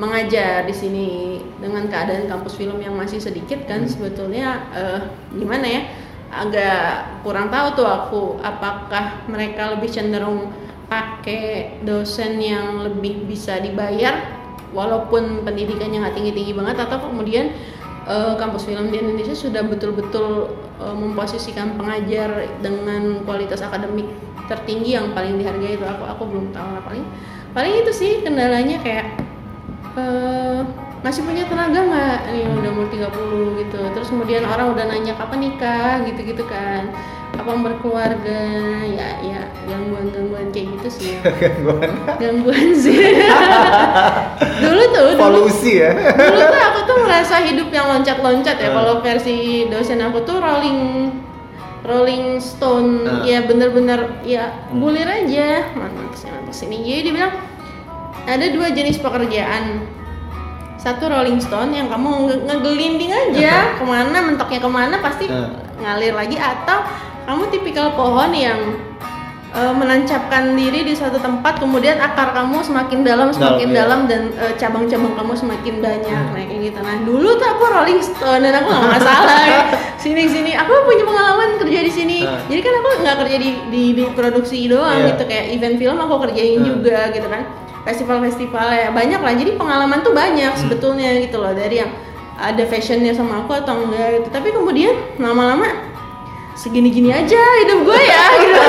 [0.00, 1.08] mengajar di sini
[1.60, 3.92] dengan keadaan kampus film yang masih sedikit kan Hmm.
[3.92, 5.00] sebetulnya eh,
[5.36, 5.82] gimana ya
[6.32, 10.48] agak kurang tahu tuh aku apakah mereka lebih cenderung
[10.88, 14.40] pakai dosen yang lebih bisa dibayar
[14.72, 17.52] walaupun pendidikannya nggak tinggi-tinggi banget atau kemudian
[18.08, 24.08] eh, kampus film di Indonesia sudah betul-betul eh, memposisikan pengajar dengan kualitas akademik
[24.48, 27.04] tertinggi yang paling dihargai itu aku aku belum tahu lah paling
[27.52, 29.29] paling itu sih kendalanya kayak
[29.96, 30.60] eh,
[31.00, 32.18] masih punya tenaga nggak?
[32.28, 33.80] Nih udah umur 30 gitu.
[33.96, 36.04] Terus kemudian orang udah nanya kapan nikah?
[36.04, 36.92] gitu-gitu kan.
[37.32, 38.42] Kapan berkeluarga?
[38.84, 41.14] Ya ya gangguan-gangguan kayak gitu sih.
[41.40, 41.90] Gangguan.
[42.20, 43.00] Gangguan sih.
[44.64, 45.96] Dulu tuh dulu polusi ya.
[45.96, 48.68] dulu tuh aku tuh merasa hidup yang loncat-loncat ya.
[48.68, 48.76] Hmm.
[48.76, 51.10] kalau versi dosen aku tuh rolling
[51.80, 53.08] Rolling Stone.
[53.08, 53.24] Hmm.
[53.24, 55.64] ya bener-bener ya gulir aja.
[55.72, 57.32] Mana ke sini mana ke sini jadi dia bilang
[58.30, 59.82] ada dua jenis pekerjaan
[60.76, 65.52] satu Rolling Stone yang kamu nge- ngegelinding aja ke mana mentoknya ke mana pasti Hmm.
[65.76, 66.80] ngalir lagi atau
[67.22, 68.56] kamu tipikal pohon yang
[69.50, 73.80] eh, menancapkan diri di suatu tempat kemudian akar kamu semakin dalam semakin Dalam, iya.
[73.82, 76.30] dalam dan eh, cabang-cabang kamu semakin banyak Hmm.
[76.30, 79.60] nah kayak gitu nah dulu tuh aku Rolling Stone dan aku nggak masalah ya.
[79.96, 82.40] sini sini aku punya pengalaman kerja di sini Hmm.
[82.46, 85.08] jadi kan aku nggak kerja di, di, di produksi doang Iya.
[85.10, 86.68] gitu kayak event film aku kerjain Hmm.
[86.70, 87.42] juga gitu kan
[87.82, 90.60] festival-festival ya banyak lah jadi pengalaman tuh banyak Hmm.
[90.60, 91.90] sebetulnya gitu loh dari yang
[92.36, 95.68] ada fashionnya sama aku atau enggak gitu tapi kemudian lama-lama
[96.54, 98.60] segini-gini aja hidup gue ya gitu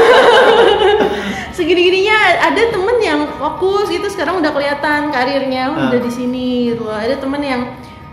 [1.51, 5.87] segini-gininya ada temen yang fokus gitu sekarang udah kelihatan karirnya Ah.
[5.89, 7.61] udah di sini gitu loh ada temen yang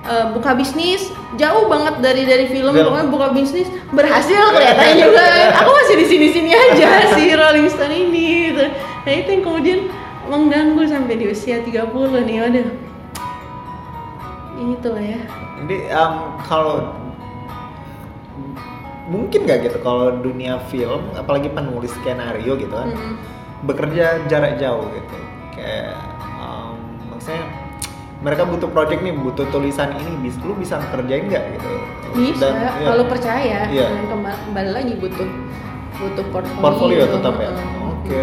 [0.00, 2.86] eh, buka bisnis jauh banget dari dari film Film.
[2.86, 5.22] pokoknya buka bisnis berhasil kelihatannya juga
[5.54, 8.64] aku masih di sini sini aja si Rolling Stone ini gitu.
[9.04, 9.78] nah itu yang kemudian
[10.28, 12.68] mengganggu sampai di usia 30 nih waduh
[14.58, 15.20] ini tuh lah ya
[15.58, 16.14] Jadi em,
[16.46, 16.94] kalau
[19.08, 23.14] mungkin nggak gitu kalau dunia film, apalagi penulis skenario gitu kan, Mm-mm.
[23.64, 25.16] bekerja jarak jauh gitu.
[25.56, 25.96] Kayak
[26.38, 26.76] em,
[27.10, 27.42] maksudnya
[28.22, 31.70] mereka butuh project nih, butuh tulisan ini, bis, lu bisa kerjain nggak gitu?
[32.14, 35.28] bisa Dan, ya, kalau percaya dan kembali, lagi butuh
[35.98, 37.50] butuh portfolio, portfolio tetap ya.
[37.82, 38.22] Oke.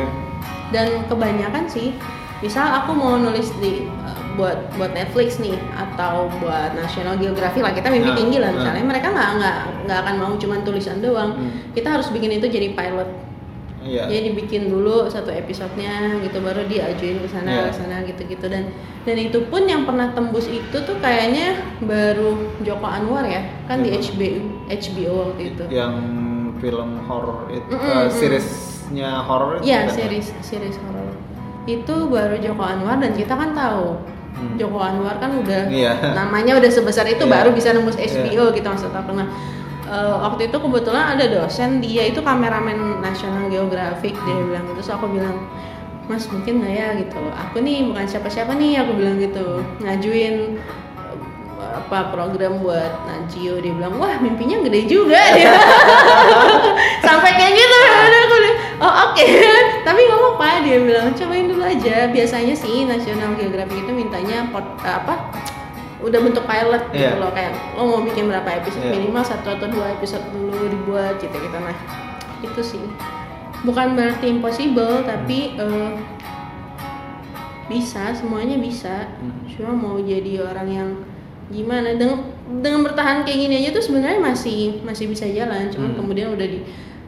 [0.69, 1.93] Dan kebanyakan sih
[2.39, 7.71] misal aku mau nulis di uh, buat buat Netflix nih atau buat National Geographic lah
[7.71, 8.57] kita mimpi Nah, tinggi lah nah.
[8.59, 11.51] misalnya mereka nggak nggak nggak akan mau cuman tulisan doang Hmm.
[11.71, 13.09] kita harus bikin itu jadi pilot
[13.79, 14.09] Iya.
[14.09, 17.63] jadi dibikin dulu satu episodenya gitu baru diajuin ke sana Iya.
[17.69, 18.73] ke sana gitu-gitu dan
[19.05, 23.93] dan itu pun yang pernah tembus itu tuh kayaknya baru Joko Anwar ya kan di
[23.93, 24.01] Iya.
[24.03, 24.33] HBO
[24.67, 25.93] HBO waktu itu Yang
[26.57, 28.74] film horor itu Mm, eh, mm, mm.
[28.85, 29.89] Seriesnya horor itu Iya, ya?
[29.89, 31.09] series series horor.
[31.65, 33.97] Itu baru Joko Anwar dan kita kan tahu.
[34.35, 34.53] Hmm.
[34.59, 36.13] Joko Anwar kan udah Iya.
[36.13, 37.33] namanya udah sebesar itu Iya.
[37.33, 38.29] baru bisa nembus Iya.
[38.29, 39.15] HBO gitu maksud aku.
[39.15, 39.27] Nah,
[39.87, 44.51] eh, waktu itu kebetulan ada dosen dia itu kameramen National Geographic dia Hmm.
[44.51, 44.75] bilang gitu.
[44.83, 45.35] Terus aku bilang,
[46.05, 47.17] "Mas, mungkin nggak ya gitu.
[47.33, 49.63] Aku nih bukan siapa-siapa nih." Aku bilang gitu.
[49.81, 50.59] Ngajuin
[51.75, 53.59] apa program buat Najio.
[53.59, 55.19] Dia bilang wah mimpinya gede juga.
[55.35, 55.51] Dia
[56.99, 57.77] sampai kayak gitu.
[58.15, 59.25] Aku udah oh oke.
[59.87, 62.09] Tapi nggak apa dia bilang cobain dulu aja.
[62.09, 65.31] Biasanya sih National Geographic itu mintanya pot- apa
[66.01, 67.17] udah bentuk pilot gitu Iya.
[67.17, 67.31] loh.
[67.31, 68.83] Kayak lo mau bikin berapa episode?
[68.83, 68.91] Iya.
[68.93, 71.57] minimal satu atau dua episode dulu dibuat gitu gitu.
[71.57, 71.75] Nah
[72.41, 72.83] itu sih.
[73.63, 75.91] Bukan berarti impossible tapi eh,
[77.65, 79.09] bisa semuanya bisa.
[79.17, 79.41] Hmm.
[79.49, 80.89] cuma mau jadi orang yang
[81.47, 81.93] gimana?
[81.93, 82.25] Dengan
[82.61, 85.69] dengan bertahan kayak gini aja tuh sebenarnya masih masih bisa jalan.
[85.69, 85.99] Cuman Hmm.
[85.99, 86.59] kemudian udah di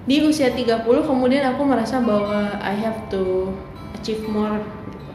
[0.07, 3.51] di usia 30 kemudian aku merasa bahwa I have to
[3.93, 4.61] achieve more.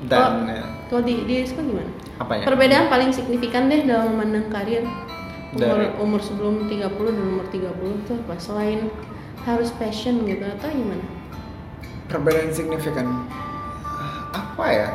[0.02, 0.64] Dan, kalau ya.
[0.90, 1.88] kalau di di Rizko gimana?
[2.18, 2.44] Apa ya?
[2.44, 4.82] Perbedaan paling signifikan deh dalam memandang karir
[5.52, 7.70] umur Dari- umur sebelum 30 dan umur 30
[8.04, 8.34] tuh apa?
[8.36, 8.90] Selain
[9.42, 11.06] harus passion gitu atau gimana?
[12.06, 13.24] Perbedaan signifikan.
[14.32, 14.88] Apa ya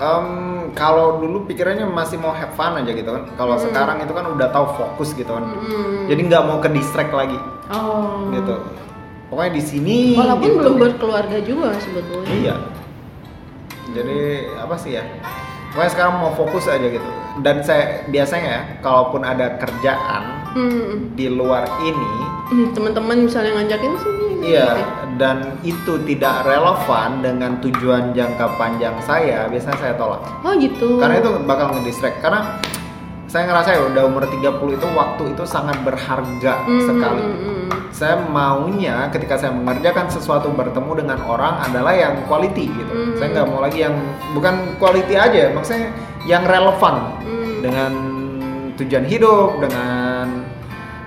[0.00, 0.26] Em,
[0.72, 3.28] kalau dulu pikirannya masih mau have fun aja gitu kan.
[3.36, 3.64] Kalau Hmm.
[3.68, 5.44] sekarang itu kan udah tahu fokus gitu kan.
[5.44, 6.08] Mm-mm.
[6.08, 7.36] jadi nggak mau ke distract lagi.
[7.68, 8.32] Oh.
[8.32, 8.54] Gitu.
[9.28, 10.58] Pokoknya di sini walaupun gitu.
[10.58, 12.32] belum berkeluarga juga sebetulnya.
[12.32, 12.54] Iya.
[13.92, 14.18] Jadi
[14.56, 15.04] apa sih ya?
[15.70, 17.04] Pokoknya sekarang mau fokus aja gitu.
[17.40, 21.14] Dan saya biasanya ya kalaupun ada kerjaan Hmm.
[21.14, 22.12] di luar ini
[22.50, 24.72] Hmm, teman-teman misalnya ngajakin sih Iya,
[25.14, 30.24] dan itu tidak relevan dengan tujuan jangka panjang saya, biasanya saya tolak.
[30.40, 32.18] oh gitu Karena itu bakal ngedistract.
[32.18, 32.56] Karena
[33.28, 34.40] saya ngerasa ya udah umur 30
[34.72, 37.20] itu waktu itu sangat berharga Hmm, sekali.
[37.20, 37.68] hmm, hmm, hmm.
[37.92, 42.90] Saya maunya ketika saya mengerjakan sesuatu bertemu dengan orang adalah yang quality gitu.
[42.90, 43.14] Hmm.
[43.14, 43.94] Saya nggak mau lagi yang
[44.32, 45.92] bukan quality aja, maksudnya
[46.24, 47.60] yang relevan Hmm.
[47.60, 47.92] dengan
[48.74, 49.99] tujuan hidup, dengan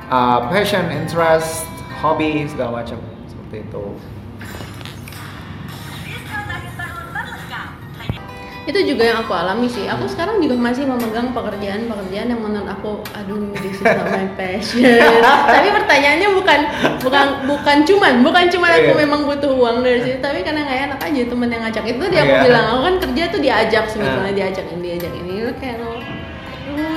[0.10, 1.64] uh, passion, interest,
[2.02, 3.86] hobi segala macam seperti itu.
[8.64, 13.04] itu juga yang aku alami sih aku sekarang juga masih memegang pekerjaan-pekerjaan yang menurut aku
[13.12, 14.88] aduh this is not my passion
[15.52, 16.60] tapi pertanyaannya bukan
[17.04, 19.02] bukan bukan cuman bukan cuman aku Iya.
[19.04, 22.22] memang butuh uang dari situ tapi karena nggak enak aja temen yang ngajak itu dia
[22.24, 22.44] aku Iya.
[22.48, 24.38] bilang aku kan kerja tuh diajak sebetulnya Ah.
[24.40, 25.92] diajak ini diajak ini Lu kayak lo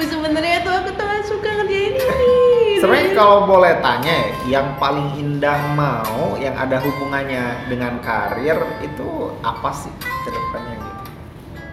[0.07, 2.46] sebenarnya tuh aku tuh suka ngerjain ini
[2.81, 4.29] Sebenarnya kalau boleh tanya ya,
[4.61, 11.03] yang paling indah mau yang ada hubungannya dengan karir itu apa sih ke depannya gitu?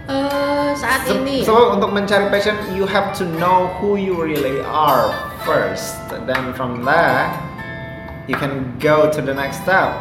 [0.04, 4.60] Eh, saat Se- ini So untuk mencari passion, you have to know who you really
[4.64, 5.12] are
[5.44, 6.00] first.
[6.28, 7.32] Then from there,
[8.28, 9.92] you can go to the next step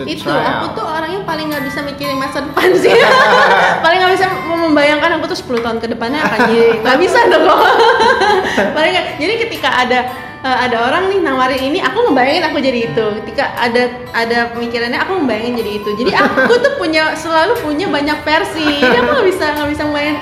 [0.00, 0.76] to itu try aku out.
[0.80, 2.92] tuh orangnya paling nggak bisa mikirin masa depan sih.
[3.84, 7.40] Paling nggak bisa membayangkan aku tuh 10 tahun ke depannya akan jadi nggak bisa kok
[8.76, 9.98] paling nggak jadi ketika ada
[10.44, 13.06] eh, ada orang nih nawarin ini aku ngebayangin aku jadi itu.
[13.24, 13.82] Ketika ada
[14.16, 15.90] ada pemikirannya aku ngebayangin jadi itu.
[16.00, 18.66] Jadi aku tuh punya selalu punya banyak versi.
[18.80, 20.18] Jadi aku nggak bisa nggak bisa bayangin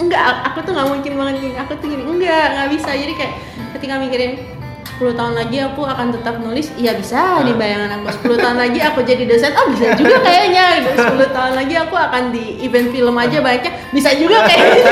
[0.00, 2.90] enggak aku tuh nggak mungkin banget gini aku tuh gini enggak nggak bisa.
[2.94, 3.32] Jadi kayak
[3.78, 4.59] ketika mikirin
[5.00, 6.68] 10 tahun lagi aku akan tetap nulis.
[6.76, 8.36] Iya bisa di bayangan aku.
[8.36, 9.56] 10 tahun lagi aku jadi dosen.
[9.56, 10.66] Oh bisa juga kayaknya.
[10.84, 10.92] Gitu.
[11.00, 14.84] 10 tahun lagi aku akan di event film aja banyaknya bisa juga kayaknya.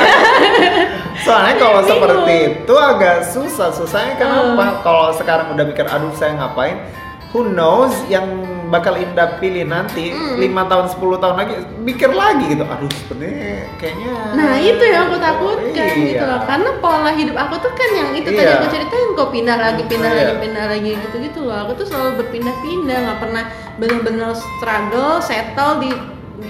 [1.28, 3.68] Soalnya kalau seperti itu agak susah.
[3.68, 4.80] Susahnya kenapa?
[4.80, 6.80] Kalau sekarang udah mikir, aduh saya ngapain?
[7.28, 8.24] Who knows yang
[8.68, 10.40] bakal Indah pilih nanti Hmm.
[10.40, 12.64] 5 tahun 10 tahun lagi mikir lagi gitu.
[12.64, 16.08] Aduh sebenarnya kayaknya nah itu yang aku takutkan Iya.
[16.08, 18.56] gitu loh karena pola hidup aku tuh kan yang itu tadi Iya.
[18.60, 20.18] aku ceritain kok pindah lagi pindah Iya.
[20.20, 23.44] lagi pindah lagi gitu gitu loh aku tuh selalu berpindah-pindah nggak pernah
[23.76, 25.90] benar-benar struggle settle di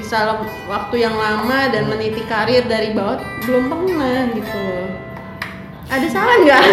[0.05, 4.87] dalam waktu yang lama dan meniti karir dari bawah belum pernah gitu loh
[5.89, 6.65] ada saran nggak?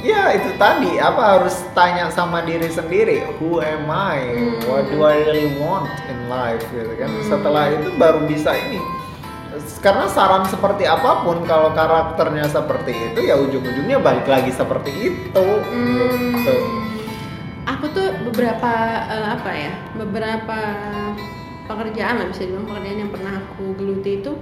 [0.00, 0.96] Ya itu tadi.
[0.96, 3.20] Apa harus tanya sama diri sendiri?
[3.36, 4.32] Who am I?
[4.32, 4.56] Hmm.
[4.64, 7.12] What do I really want in life gitu kan?
[7.28, 8.80] Setelah itu baru bisa ini.
[9.84, 15.44] Karena saran seperti apa pun kalau karakternya seperti itu ya ujung-ujungnya balik lagi seperti itu
[15.68, 16.56] gitu.
[16.56, 16.90] Hmm,
[17.68, 18.72] aku tuh beberapa
[19.08, 20.58] eh, apa ya beberapa
[21.64, 24.32] pekerjaan lah bisa dibilang pekerjaan yang pernah aku geluti itu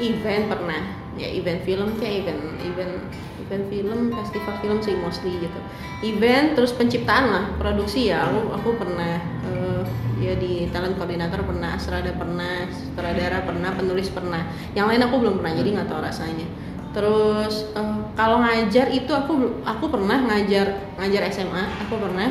[0.00, 0.80] event pernah
[1.16, 2.94] ya event film kayak event event
[3.40, 5.60] event film festival film sih mostly gitu.
[6.04, 8.28] Event terus penciptaan lah produksi ya.
[8.28, 9.16] Aku aku pernah
[9.48, 9.82] eh,
[10.20, 14.44] ya di talent koordinator pernah asrada pernah sutradara pernah penulis pernah.
[14.76, 16.46] Yang lain aku belum pernah jadi nggak tahu rasanya.
[16.92, 20.66] Terus eh, kalau ngajar itu aku aku pernah ngajar
[21.00, 22.28] ngajar SMA aku pernah.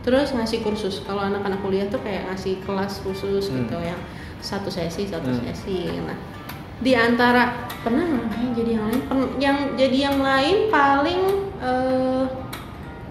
[0.00, 1.04] Terus ngasih kursus.
[1.04, 3.64] Kalau anak-anak kuliah tuh kayak ngasih kelas khusus Hmm.
[3.64, 4.00] gitu yang
[4.40, 5.44] satu sesi satu Hmm.
[5.44, 6.16] sesi nah
[6.80, 9.00] di antara pernah nggak yang jadi yang lain?
[9.06, 11.20] Pen- yang jadi yang lain paling
[11.60, 12.24] eh,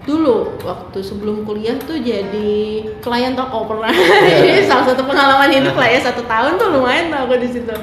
[0.00, 3.92] dulu waktu sebelum kuliah tuh jadi pelayan toko pernah.
[4.26, 7.74] Jadi salah satu pengalaman hidup lah ya satu tahun tuh lumayan tuh aku di situ.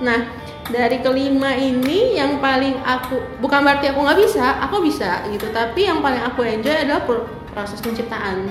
[0.00, 0.22] Nah
[0.70, 5.50] dari kelima ini yang paling aku bukan berarti aku nggak bisa aku bisa gitu.
[5.50, 8.48] Tapi yang paling aku enjoy adalah pro- proses penciptaan.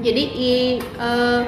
[0.00, 1.40] Jadi i- eh,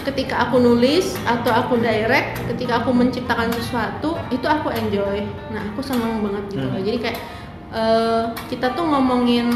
[0.00, 5.80] ketika aku nulis atau aku direct ketika aku menciptakan sesuatu itu aku enjoy nah aku
[5.80, 6.74] seneng banget gitu Hmm.
[6.74, 7.18] loh jadi kayak
[7.70, 9.46] eh, kita tuh ngomongin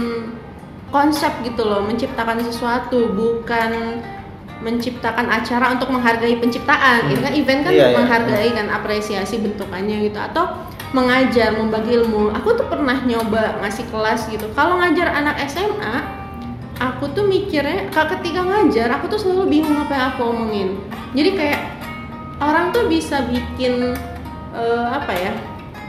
[0.88, 3.98] konsep gitu loh menciptakan sesuatu bukan
[4.62, 7.12] menciptakan acara untuk menghargai penciptaan Hmm.
[7.12, 7.98] itu kan event kan Iya, untuk iya.
[7.98, 10.44] menghargai kan apresiasi bentukannya gitu atau
[10.94, 16.23] mengajar membagi ilmu aku tuh pernah nyoba ngasih kelas gitu kalau ngajar anak SMA
[16.76, 20.68] aku tuh mikirnya ketika ngajar aku tuh selalu bingung apa yang aku omongin
[21.14, 21.60] jadi kayak
[22.38, 23.94] orang tuh bisa bikin
[24.50, 25.32] eh, apa ya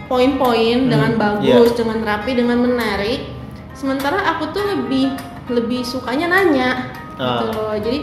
[0.06, 1.20] poin-poin Hmm, dengan iya.
[1.20, 3.26] bagus dengan rapi dengan menarik
[3.74, 5.10] sementara aku tuh lebih
[5.48, 6.70] lebih sukanya nanya
[7.16, 7.50] gitu Ah.
[7.50, 8.00] loh jadi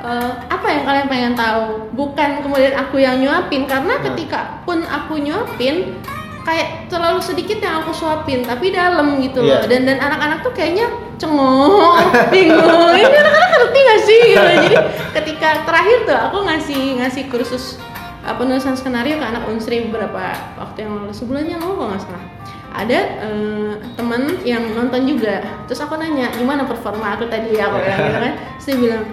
[0.00, 4.02] eh, apa yang kalian pengen tahu bukan kemudian aku yang nyuapin karena Ah.
[4.02, 6.00] ketika pun aku nyuapin
[6.42, 9.62] kayak terlalu sedikit yang aku suapin tapi dalam gitu loh.
[9.62, 9.70] Iya.
[9.70, 11.98] dan dan anak-anak tuh kayaknya cengong
[12.34, 12.92] bingung.
[12.98, 14.22] Ini anak-anak ngerti gak sih?
[14.34, 14.50] Gitu.
[14.68, 14.76] jadi
[15.22, 17.78] ketika terakhir tuh aku ngasih ngasih kursus
[18.26, 21.12] uh, penulisan skenario ke anak unsri beberapa waktu yang lalu.
[21.14, 22.24] Sebulan yang lalu kalau nggak salah.
[22.72, 25.44] Ada eh, teman yang nonton juga.
[25.68, 27.52] Terus aku nanya gimana performa aku tadi?
[27.60, 28.34] Aku bilang gitu kan.
[28.56, 29.04] Terus dia bilang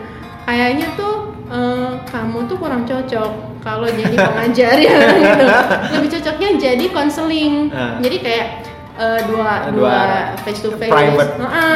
[0.48, 5.46] kayaknya tuh eh, kamu tuh kurang cocok kalau jadi pengajar ya gitu.
[5.94, 7.54] Lebih cocoknya jadi konseling.
[7.70, 8.00] Ah.
[8.00, 8.48] jadi kayak
[8.96, 9.98] eh, dua Dua dua
[10.42, 11.36] face to face private.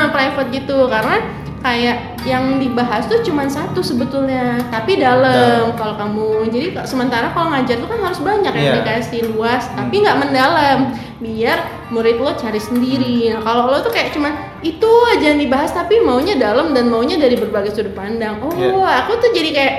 [0.10, 0.88] private gitu.
[0.88, 1.18] Karena
[1.60, 5.72] kayak yang dibahas tuh cuma satu sebetulnya tapi dalam.
[5.74, 8.76] Kalau kamu jadi sementara kalau ngajar tuh kan harus banyak yang Iya.
[8.80, 10.80] dikasih luas tapi nggak mendalam.
[11.20, 11.56] Biar
[11.88, 13.32] murid lo cari sendiri.
[13.32, 14.28] Nah, kalau lo tuh kayak cuma
[14.60, 18.40] itu aja yang dibahas tapi maunya dalam dan maunya dari berbagai sudut pandang.
[18.40, 19.04] Oh Iya.
[19.04, 19.74] aku tuh jadi kayak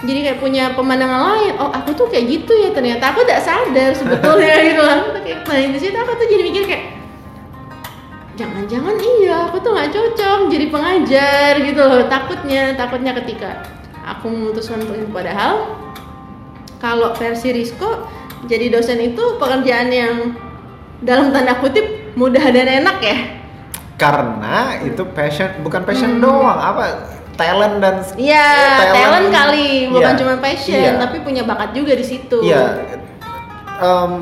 [0.00, 1.52] jadi kayak punya pemandangan lain.
[1.60, 3.12] Oh aku tuh kayak gitu ya ternyata.
[3.12, 4.98] Aku tidak sadar sebetulnya gitu lah.
[5.04, 6.84] Aku tuh kayak nah di situ aku tuh jadi mikir kayak
[8.34, 12.02] jangan-jangan iya aku tuh nggak cocok jadi pengajar gitu loh.
[12.08, 13.50] Takutnya takutnya ketika
[14.00, 15.76] aku memutuskan untuk itu padahal
[16.80, 18.08] kalau versi Risco
[18.48, 20.14] jadi dosen itu pekerjaan yang
[21.04, 21.84] dalam tanda kutip
[22.16, 23.18] mudah dan enak ya?
[24.00, 26.24] Karena itu passion bukan passion Hmm.
[26.24, 26.56] doang.
[26.56, 26.84] Apa
[27.40, 28.48] talent dan Iya,
[28.92, 30.92] talent, kali, bukan Iya, cuma passion, iya.
[30.94, 32.36] tapi punya bakat juga di situ.
[32.44, 32.76] Iya,
[33.80, 34.12] em,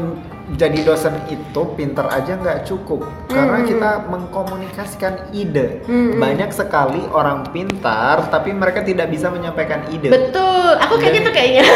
[0.48, 3.66] jadi dosen itu pinter aja nggak cukup karena Hmm.
[3.66, 5.82] kita mengkomunikasikan ide.
[5.84, 6.16] Hmm.
[6.16, 10.08] Banyak sekali orang pintar tapi mereka tidak bisa menyampaikan ide.
[10.08, 11.62] Betul, aku kayak Jadi- gitu kayaknya.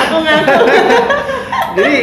[0.00, 0.64] aku ngaku.
[1.70, 1.96] Jadi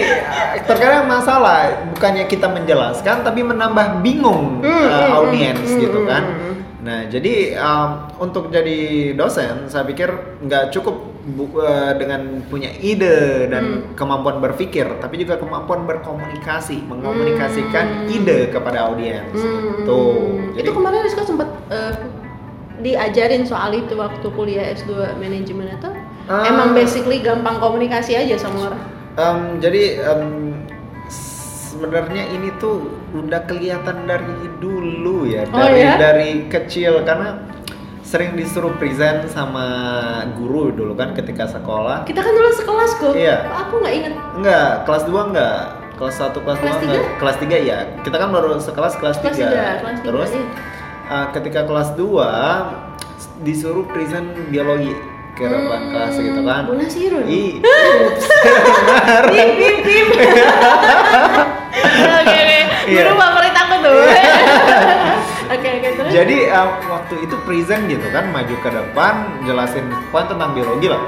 [0.63, 6.23] terkadang masalah bukannya kita menjelaskan tapi menambah bingung Hmm, hmm, audiens hmm, gitu hmm, kan.
[6.23, 6.46] hmm.
[6.87, 8.79] Nah jadi em, untuk jadi
[9.11, 10.07] dosen saya pikir
[10.39, 10.95] nggak cukup
[11.27, 13.91] bu- eh, dengan punya ide dan Hmm.
[13.93, 18.15] kemampuan berpikir, tapi juga kemampuan berkomunikasi, mengkomunikasikan Hmm.
[18.15, 19.35] ide kepada audiens.
[19.35, 19.83] Hmm.
[19.83, 19.99] Gitu.
[20.55, 21.91] Jadi itu kemarin Rizko sempat eh,
[22.79, 25.91] diajarin soal itu waktu kuliah S2 manajemen atau
[26.27, 26.45] Ah.
[26.45, 28.81] emang basically gampang komunikasi aja sama orang.
[29.17, 30.46] Em, jadi em,
[31.77, 34.25] sebenarnya ini tuh udah kelihatan dari
[34.57, 35.93] dulu ya, Oh, dari ya?
[36.01, 37.37] dari kecil karena
[38.01, 39.61] sering disuruh present sama
[40.33, 42.01] guru dulu kan ketika sekolah.
[42.01, 43.13] Kita kan dulu sekelas kok.
[43.13, 43.45] Iya.
[43.45, 44.13] Kok Aku nggak inget.
[44.33, 45.59] Enggak, kelas 2 enggak.
[45.97, 47.03] Kelas 1, kelas 2 Kelas enggak.
[47.21, 47.77] Kelas 3 ya.
[48.01, 49.21] Kita kan baru sekelas kelas 3.
[49.21, 50.45] Kelas tiga, kelas tiga, Terus iya.
[51.07, 54.97] uh, ketika kelas 2 disuruh present biologi
[55.37, 56.65] ke Hmm, kelas gitu kan.
[56.65, 57.21] Bola sirun.
[57.29, 57.61] Ih,
[59.29, 60.07] bip bip.
[61.83, 62.59] Oke oke.
[62.87, 63.01] Iya.
[63.03, 63.99] Guru favorit aku tuh.
[65.47, 66.11] Oke oke terus.
[66.11, 69.13] Jadi um, waktu itu present gitu kan maju ke depan
[69.47, 70.99] jelasin poin tentang biologi lah.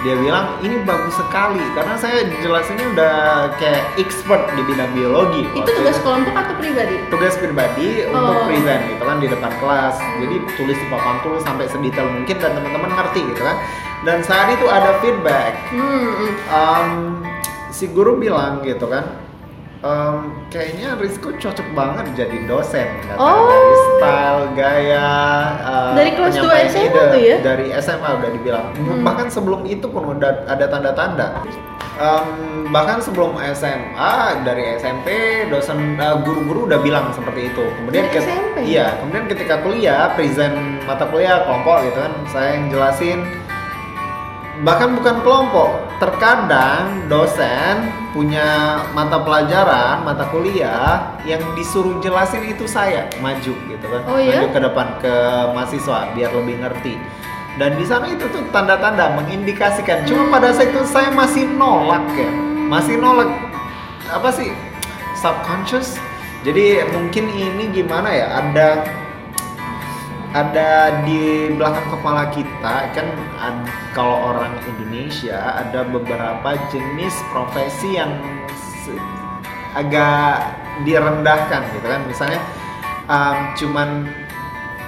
[0.00, 3.14] Dia bilang ini bagus sekali karena saya jelasinnya udah
[3.56, 5.44] kayak expert di bidang biologi.
[5.44, 6.94] itu waktu tugas kelompok atau pribadi?
[7.08, 8.44] tugas pribadi untuk Oh.
[8.48, 9.96] present gitu kan di depan kelas.
[9.96, 13.56] Jadi tulis di papan tulis sampai sedetail mungkin dan teman-teman ngerti gitu kan.
[14.04, 15.52] Dan saat itu ada feedback.
[15.68, 16.32] Hmm.
[16.48, 16.88] Um,
[17.68, 19.04] si guru bilang gitu kan,
[19.80, 20.16] em,
[20.46, 23.48] kayaknya Rizko cocok banget jadi dosen kata Oh.
[23.48, 25.08] dari style gaya
[25.58, 27.00] eh, Dari kelas dua penyampaian SMA ide.
[27.06, 27.36] tuh ya?
[27.40, 29.00] dari SMA udah dibilang Hmm.
[29.02, 31.40] bahkan sebelum itu pun udah ada tanda-tanda
[31.96, 32.28] Em,
[32.66, 35.08] bahkan sebelum SMA dari SMP
[35.46, 38.56] dosen eh, guru-guru udah bilang seperti itu kemudian Dari ket- SMP?
[38.66, 43.18] iya kemudian ketika kuliah present mata kuliah kelompok gitu kan saya yang jelasin
[44.60, 53.08] bahkan bukan kelompok terkadang dosen punya mata pelajaran mata kuliah yang disuruh jelasin itu saya
[53.24, 54.00] maju gitu kan.
[54.04, 54.44] Oh, iya?
[54.44, 55.14] maju ke depan ke
[55.56, 56.94] mahasiswa biar lebih ngerti.
[57.56, 60.04] Dan di sana itu tuh tanda-tanda mengindikasikan.
[60.06, 62.30] Cuma pada saat itu saya masih nolak ya.
[62.68, 63.28] Masih nolak
[64.12, 64.52] apa sih
[65.16, 65.96] subconscious.
[66.40, 68.80] Jadi mungkin ini gimana ya ada
[70.30, 73.06] ada di belakang kepala kita kan
[73.90, 78.14] kalau orang Indonesia ada beberapa jenis profesi yang
[79.74, 80.54] agak
[80.86, 82.02] direndahkan gitu kan.
[82.06, 82.40] Misalnya
[83.10, 83.88] um, cuman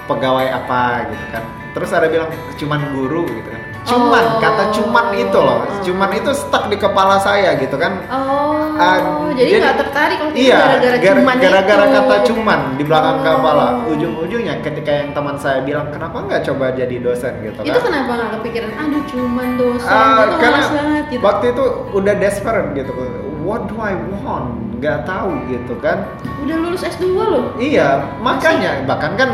[0.07, 1.43] pegawai apa gitu kan.
[1.75, 4.39] Terus ada bilang cuman guru gitu kan cuman Oh.
[4.39, 8.97] kata cuman itu loh cuman itu stuck di kepala saya gitu kan Oh, Ah,
[9.31, 11.93] jadi nggak tertarik kalau Iya, gara-gara gara- cuman gara-gara itu.
[11.93, 13.23] kata cuman di belakang Oh.
[13.23, 13.65] kepala.
[13.85, 17.85] Ujung-ujungnya ketika yang teman saya bilang, kenapa nggak coba jadi dosen gitu Itu kan?
[17.85, 18.69] kenapa nggak kepikiran?
[18.73, 21.21] Aduh, cuman dosen, Ah, itu karena banget gitu.
[21.21, 21.63] waktu itu
[21.93, 22.91] udah desperate gitu.
[23.39, 24.47] What do I want?
[24.73, 25.97] Nggak tahu gitu kan?
[26.41, 27.45] Udah lulus S2 loh.
[27.55, 29.29] Iya, makanya bahkan kan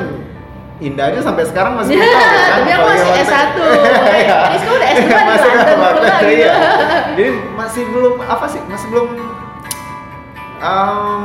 [0.80, 2.40] Indah aja sampai sekarang masih belum tahu kan?
[2.40, 3.50] aku masih bagaimana- S1.
[4.20, 4.38] Iya.
[4.52, 6.26] Rizko udah S2 di Masih London pula gitu.
[6.32, 6.54] iya.
[7.10, 8.62] Jadi masih belum apa sih?
[8.66, 9.08] Masih belum
[10.60, 11.24] um,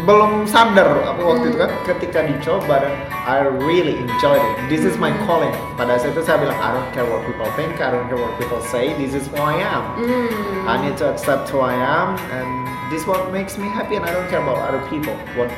[0.00, 2.92] belum sadar apa waktu itu kan ketika dicoba dan
[3.24, 4.56] I really enjoyed it.
[4.68, 5.52] This is my calling.
[5.76, 8.32] Pada saat itu saya bilang I don't care what people think, I don't care what
[8.36, 8.96] people say.
[8.96, 9.84] This is who I am.
[9.96, 10.68] Hmm.
[10.68, 12.48] I need to accept who I am and
[12.88, 15.12] this what makes me happy and I don't care about other people.
[15.36, 15.52] What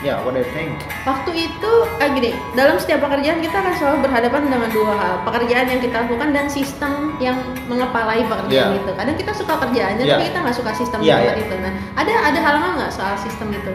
[0.00, 0.70] yeah, what they think.
[1.02, 5.66] Waktu itu, ah gini, dalam setiap pekerjaan kita akan selalu berhadapan dengan dua hal Pekerjaan
[5.66, 8.80] yang kita lakukan dan sistem yang mengepalai pekerjaan Iya.
[8.80, 10.14] itu Kadang kita suka kerjaannya, Iya.
[10.14, 11.44] tapi kita nggak suka sistem di tempat iya.
[11.44, 13.72] itu Nah, ada ada halangan nggak soal sistem itu?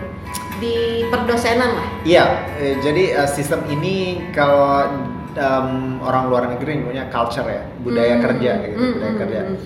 [0.58, 0.76] Di
[1.10, 4.88] perdosenan lah Iya, eh, jadi eh, sistem ini kalau
[5.34, 5.68] em,
[6.00, 9.40] orang luar negeri punya culture ya, budaya Hmm, kerja gitu, hmm, budaya hmm, kerja.
[9.44, 9.58] hmm.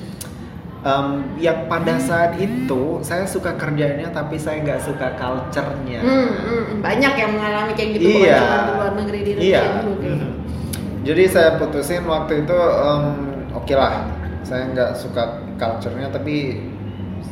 [0.87, 5.99] Em, yang pada saat itu saya suka kerjanya tapi saya nggak suka culture-nya.
[5.99, 8.39] Hmm, hmm, banyak yang mengalami kayak gitu bukan Iya.
[8.39, 9.83] cuma di luar negeri di Indonesia Iya.
[9.83, 10.07] juga.
[10.07, 10.31] mhm.
[11.03, 13.03] Jadi saya putusin waktu itu em,
[13.51, 13.93] oke lah,
[14.41, 15.23] saya nggak suka
[15.59, 16.63] culture-nya tapi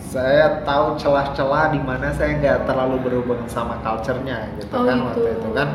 [0.05, 5.05] saya tahu celah-celah di mana saya nggak terlalu berhubungan sama culture-nya gitu Oh, kan gitu.
[5.07, 5.69] waktu itu kan.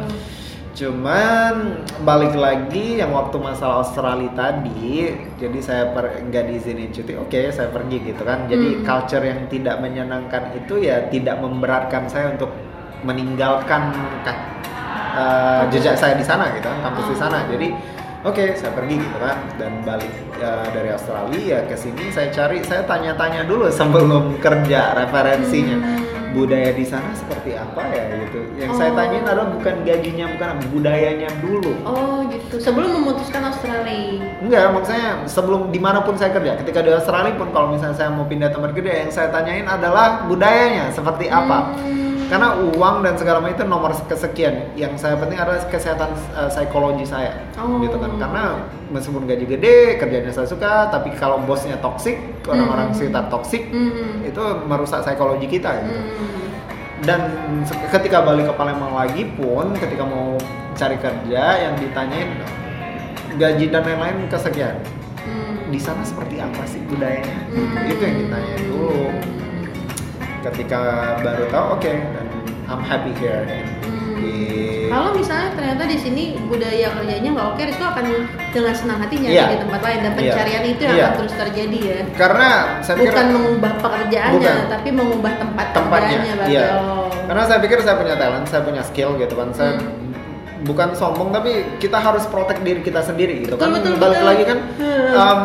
[0.70, 7.68] Cuman balik lagi yang waktu masalah Australia tadi, jadi saya nggak diizinin cuti, oke saya
[7.74, 8.46] pergi gitu kan.
[8.46, 8.84] Jadi Hmm.
[8.86, 12.54] culture yang tidak menyenangkan itu ya tidak memberatkan saya untuk
[13.02, 13.90] meninggalkan
[14.22, 14.44] ka-
[15.16, 17.42] uh, jejak saya di sana gitu kan, kampus di sana.
[17.50, 17.74] Jadi
[18.22, 22.62] oke saya pergi gitu kan dan balik uh, dari Australia ya ke sini saya cari,
[22.62, 26.19] saya tanya-tanya dulu sebelum kerja referensinya Hmm.
[26.30, 28.40] Budaya di sana seperti apa ya gitu.
[28.58, 28.96] Yang saya Oh.
[28.98, 31.72] tanyain adalah bukan gajinya, bukan budayanya dulu.
[31.82, 32.54] Oh gitu.
[32.58, 34.22] Sebelum memutuskan Australia.
[34.40, 38.10] Enggak, maksudnya sebelum di mana pun saya kerja, ketika di Australia pun kalau misalnya saya
[38.12, 41.74] mau pindah tempat kerja, yang saya tanyain adalah budayanya seperti apa.
[41.78, 42.09] Hmm.
[42.30, 44.70] Karena uang dan segala macam itu nomor kesekian.
[44.78, 47.82] Yang saya penting adalah kesehatan uh, psikologi saya, Oh.
[47.82, 48.14] gitu kan.
[48.14, 48.42] Karena
[48.88, 52.14] meskipun gaji gede, kerjanya saya suka, tapi kalau bosnya toksik,
[52.46, 52.96] orang-orang Hmm.
[52.96, 54.22] sekitar toksik, Hmm.
[54.22, 55.74] itu merusak psikologi kita.
[55.82, 56.38] Gitu Hmm.
[57.00, 57.32] dan
[57.88, 60.36] ketika balik ke Palembang lagi pun ketika mau
[60.76, 62.28] cari kerja yang ditanyain
[63.34, 64.76] gaji dan lain-lain kesekian
[65.20, 65.72] Hmm.
[65.72, 67.88] di sana seperti apa sih budayanya Hmm.
[67.88, 69.16] itu yang ditanyain dulu
[70.42, 70.80] ketika
[71.20, 72.26] baru tahu oke dan
[72.66, 73.44] I'm happy here
[73.82, 74.16] Hmm.
[74.16, 74.36] di
[74.86, 78.04] Kalau misalnya ternyata di sini budaya kerjanya nggak oke, Rizko akan
[78.50, 79.46] dengan senang hati nyari Iya.
[79.48, 80.18] di tempat lain dan Iya.
[80.18, 81.04] pencarian itu yang Iya.
[81.04, 81.98] akan terus terjadi ya.
[82.14, 82.48] karena
[82.80, 84.66] saya pikir Bukan mengubah pekerjaannya, Bukan.
[84.68, 86.32] tapi mengubah tempat tempatnya kerjanya.
[86.36, 86.52] berarti.
[86.52, 87.06] iya Oh.
[87.26, 90.10] karena saya pikir saya punya talent saya punya skill gitu kan saya Hmm.
[90.60, 94.28] bukan sombong tapi kita harus protect diri kita sendiri gitu Betul, kan betul, balik betul.
[94.28, 95.10] lagi kan Hmm.
[95.14, 95.40] um,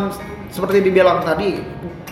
[0.50, 1.62] seperti dibilang tadi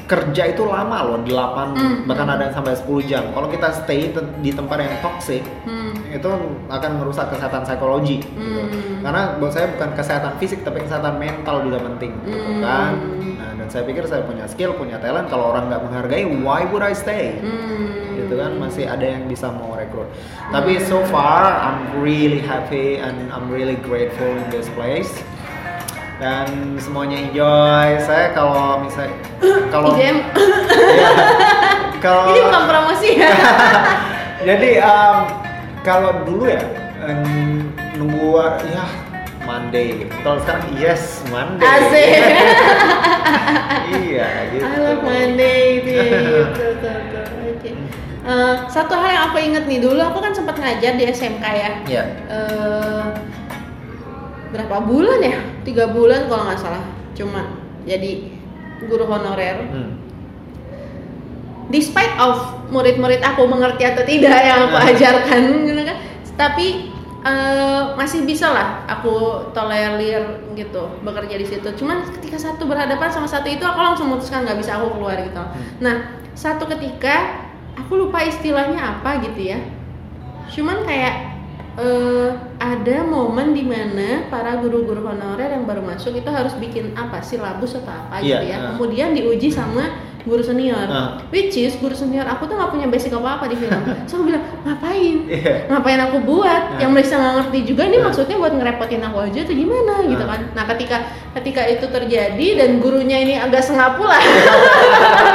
[0.03, 2.03] kerja itu lama loh 8 Hmm.
[2.03, 5.95] bahkan ada yang sampai 10 jam kalau kita stay te- di tempat yang toxic Hmm.
[6.07, 6.27] itu
[6.67, 8.61] akan merusak kesehatan psikologi gitu.
[8.61, 8.99] Hmm.
[9.01, 12.59] karena buat saya bukan kesehatan fisik tapi kesehatan mental juga penting gitu Hmm.
[12.59, 12.91] kan
[13.33, 16.81] nah, dan saya pikir saya punya skill punya talent kalau orang nggak menghargai why would
[16.81, 18.19] I stay Hmm.
[18.19, 20.11] gitu kan masih ada yang bisa mau rekrut
[20.49, 25.11] tapi so far I'm really happy and I'm really grateful in this place
[26.21, 29.13] dan semuanya enjoy saya kalau misalnya
[29.73, 29.97] kalau.
[29.97, 30.13] Iya.
[32.03, 33.31] kalau Ini bukan promosi ya.
[34.47, 35.17] Jadi um,
[35.81, 36.63] kalau dulu ya
[37.95, 38.85] nunggu ya
[39.43, 40.13] Monday gitu.
[40.23, 41.67] Kalau sekarang yes Monday.
[41.67, 42.09] Asik.
[44.07, 44.63] iya gitu.
[44.63, 46.97] I love Monday itu ya, gitu, tuh.
[47.51, 47.71] Oke.
[48.23, 51.71] Eh, satu hal yang aku inget nih dulu aku kan sempat ngajar di SMK ya.
[51.87, 52.03] Iya.
[52.31, 53.05] Eh,
[54.53, 55.35] berapa bulan ya?
[55.65, 56.85] Tiga bulan kalau nggak salah.
[57.17, 58.29] Cuma jadi
[58.85, 59.57] guru honorer.
[59.73, 59.97] Hmm.
[61.73, 62.37] Despite of
[62.69, 64.89] murid-murid aku mengerti atau tidak yang aku Ah.
[64.93, 65.97] ajarkan, gitu kan.
[66.37, 66.67] Tapi
[67.23, 71.67] eh, masih bisa lah aku tolerir gitu bekerja di situ.
[71.79, 75.39] Cuman ketika satu berhadapan sama satu itu aku langsung memutuskan nggak bisa aku keluar gitu.
[75.79, 75.95] Nah
[76.35, 77.47] satu ketika
[77.79, 79.59] aku lupa istilahnya apa gitu ya.
[80.51, 81.32] Cuman kayak
[81.75, 87.19] eh, ada momen di mana para guru-guru honorer yang baru masuk itu harus bikin apa
[87.19, 88.55] silabus atau apa Iya, gitu ya.
[88.55, 88.61] ah.
[88.71, 89.89] Kemudian diuji sama
[90.23, 90.87] guru senior.
[90.87, 91.19] Ah.
[91.27, 93.75] Which is guru senior aku tuh nggak punya basic apa-apa di film.
[94.07, 95.17] so aku bilang ngapain?
[95.27, 95.67] Iya.
[95.67, 96.63] Ngapain aku buat?
[96.73, 96.79] Ah.
[96.79, 98.03] Yang mereka nggak ngerti juga ini Ah.
[98.07, 100.29] maksudnya buat ngerepotin aku aja tuh gimana gitu Ah.
[100.31, 100.39] kan.
[100.55, 100.97] Nah ketika
[101.35, 104.15] ketika itu terjadi dan gurunya ini agak sengap pula.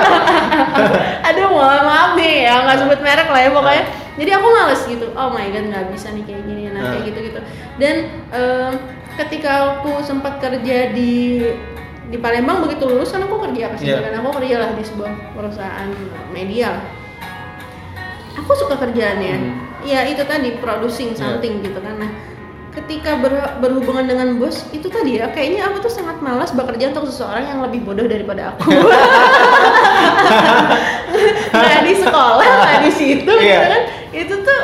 [1.28, 3.84] Aduh mohon maaf nih ya nggak sebut merek lah ya pokoknya.
[4.18, 5.06] Jadi aku males gitu.
[5.14, 7.40] Oh my god nggak bisa nih kayak gini nah kayak gitu gitu.
[7.78, 7.94] Dan
[8.28, 8.72] em,
[9.16, 11.42] ketika aku sempat kerja di
[12.08, 14.00] di Palembang begitu lulus kan aku kerja ke sini Iya.
[14.02, 15.88] kan aku kerja lah di sebuah perusahaan
[16.28, 16.82] media.
[18.34, 19.34] Aku suka kerjaannya.
[19.36, 19.54] Hmm.
[19.84, 21.18] Ya itu tadi producing Iya.
[21.20, 21.94] something gitu kan.
[21.96, 22.10] Nah,
[22.72, 27.06] ketika ber- berhubungan dengan bos itu tadi ya kayaknya aku tuh sangat malas bekerja untuk
[27.06, 28.70] seseorang yang lebih bodoh daripada aku.
[31.52, 33.60] nah di sekolah, nah di situ gitu Iya.
[33.68, 33.82] kan
[34.18, 34.60] itu tuh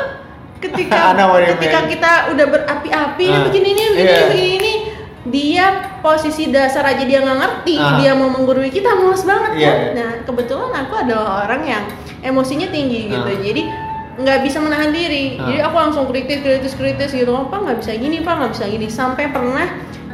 [0.59, 1.15] ketika
[1.55, 4.21] ketika kita udah berapi-api Ah, begini ini begini iya.
[4.27, 4.73] begini ini.
[5.25, 5.65] Dia
[6.05, 7.97] posisi dasar aja dia nggak ngerti Ah.
[7.97, 11.83] dia mau menggurui kita males banget Iya, kan nah kebetulan aku adalah orang yang
[12.21, 13.41] emosinya tinggi gitu Ah.
[13.41, 13.61] jadi
[14.15, 15.35] nggak bisa menahan diri.
[15.35, 15.49] Ah.
[15.49, 18.85] jadi aku langsung kritis kritis kritis gitu apa nggak bisa gini pak nggak bisa gini.
[18.87, 19.65] Sampai pernah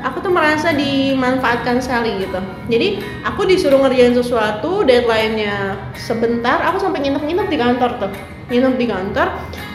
[0.01, 2.39] aku tuh merasa dimanfaatkan sekali gitu.
[2.65, 2.87] Jadi
[3.21, 8.11] aku disuruh ngerjain sesuatu deadline-nya sebentar aku sampai nginep-nginep di kantor tuh
[8.51, 9.27] nginep di kantor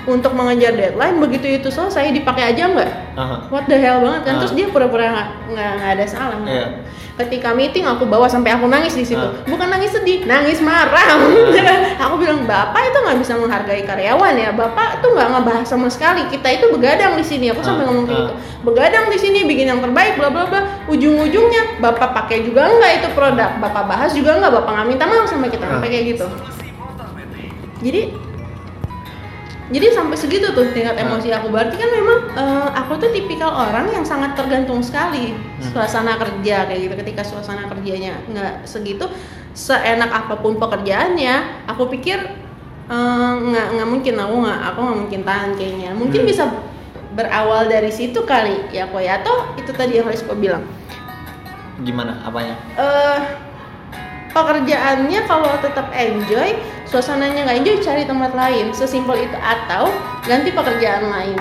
[0.06, 2.90] untuk mengejar deadline begitu itu selesai dipakai aja nggak?
[3.18, 3.36] Aha.
[3.50, 4.34] what the hell banget kan?
[4.36, 4.40] Ah.
[4.44, 6.84] terus dia pura-pura nggak ada salah Iya.
[7.16, 9.18] ketika meeting aku bawa sampai aku nangis di situ.
[9.18, 9.32] Ah.
[9.48, 11.16] bukan nangis sedih nangis marah.
[12.06, 14.52] Aku bilang bapak itu nggak bisa menghargai karyawan ya.
[14.52, 16.28] Bapak tuh nggak ngebahas sama sekali.
[16.28, 17.48] Kita itu begadang di sini.
[17.50, 18.32] Aku sampai ngomong kayak gitu.
[18.68, 20.60] Begadang di sini bikin yang terbaik bla bla bla.
[20.92, 23.50] Ujung-ujungnya bapak pakai juga nggak itu produk?
[23.64, 24.52] Bapak bahas juga nggak?
[24.60, 26.26] Bapak nggak minta maaf sama kita sampai kayak gitu.
[27.80, 28.00] Jadi
[29.66, 31.02] jadi sampai segitu tuh tingkat Ah.
[31.02, 35.62] emosi aku berarti kan memang eh, aku tuh tipikal orang yang sangat tergantung sekali Hmm.
[35.66, 39.10] suasana kerja kayak gitu ketika suasana kerjanya nggak segitu
[39.52, 41.34] seenak apa pun pekerjaannya
[41.66, 42.18] aku pikir
[42.86, 46.28] eh, nggak nggak mungkin aku nggak aku nggak mungkin tahan kayaknya mungkin Hmm.
[46.28, 46.44] bisa
[47.12, 50.62] berawal dari situ kali ya kok ya atau itu tadi yang Risco bilang
[51.78, 52.56] Gimana apanya?
[52.76, 53.20] eh
[54.36, 59.88] pekerjaannya kalau tetap enjoy suasananya nggak enjoy cari tempat lain sesimpel itu atau
[60.28, 61.40] ganti pekerjaan lain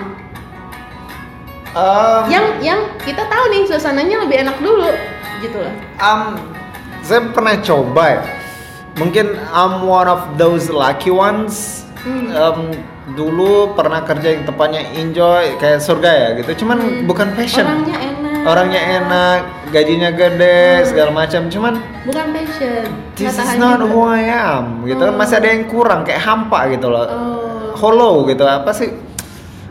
[1.75, 4.95] Um, yang yang kita tahu nih suasananya lebih enak dulu
[5.43, 6.39] gitu loh um,
[7.05, 8.21] saya pernah coba ya.
[8.97, 11.85] Mungkin I'm one of those lucky ones.
[12.01, 12.33] Hmm.
[12.33, 12.59] Um,
[13.13, 16.65] dulu pernah kerja yang tepatnya enjoy kayak surga ya gitu.
[16.65, 17.05] Cuman Hmm.
[17.05, 17.61] bukan passion.
[17.61, 19.39] orangnya enak Orangnya enak,
[19.73, 21.49] gajinya gede, segala macam.
[21.49, 22.85] Cuman bukan passion
[23.17, 23.89] this is not juga.
[23.89, 25.17] who I am gitu kan Oh.
[25.17, 27.09] masih ada yang kurang kayak hampa gitu loh.
[27.09, 27.73] Oh.
[27.73, 28.45] Hollow gitu.
[28.45, 28.93] Apa sih?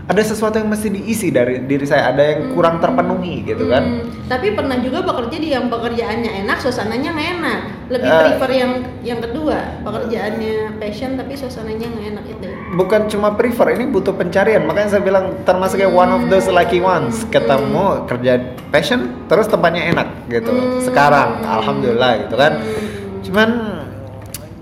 [0.04, 3.80] Ada sesuatu yang mesti diisi dari diri saya, ada yang kurang terpenuhi gitu kan.
[3.80, 7.60] Hmm, tapi pernah juga bekerja di yang pekerjaannya enak, suasananya nggak enak.
[7.88, 8.20] Lebih Eh.
[8.20, 12.48] prefer yang yang kedua, pekerjaannya passion tapi suasananya nggak enak itu.
[12.74, 16.82] bukan cuma prefer ini butuh pencarian makanya saya bilang termasuk kayak one of those lucky
[16.82, 18.32] ones ketemu kerja
[18.68, 20.82] passion terus tempatnya enak gitu Hmm.
[20.82, 23.22] sekarang alhamdulillah gitu kan Hmm.
[23.22, 23.48] cuman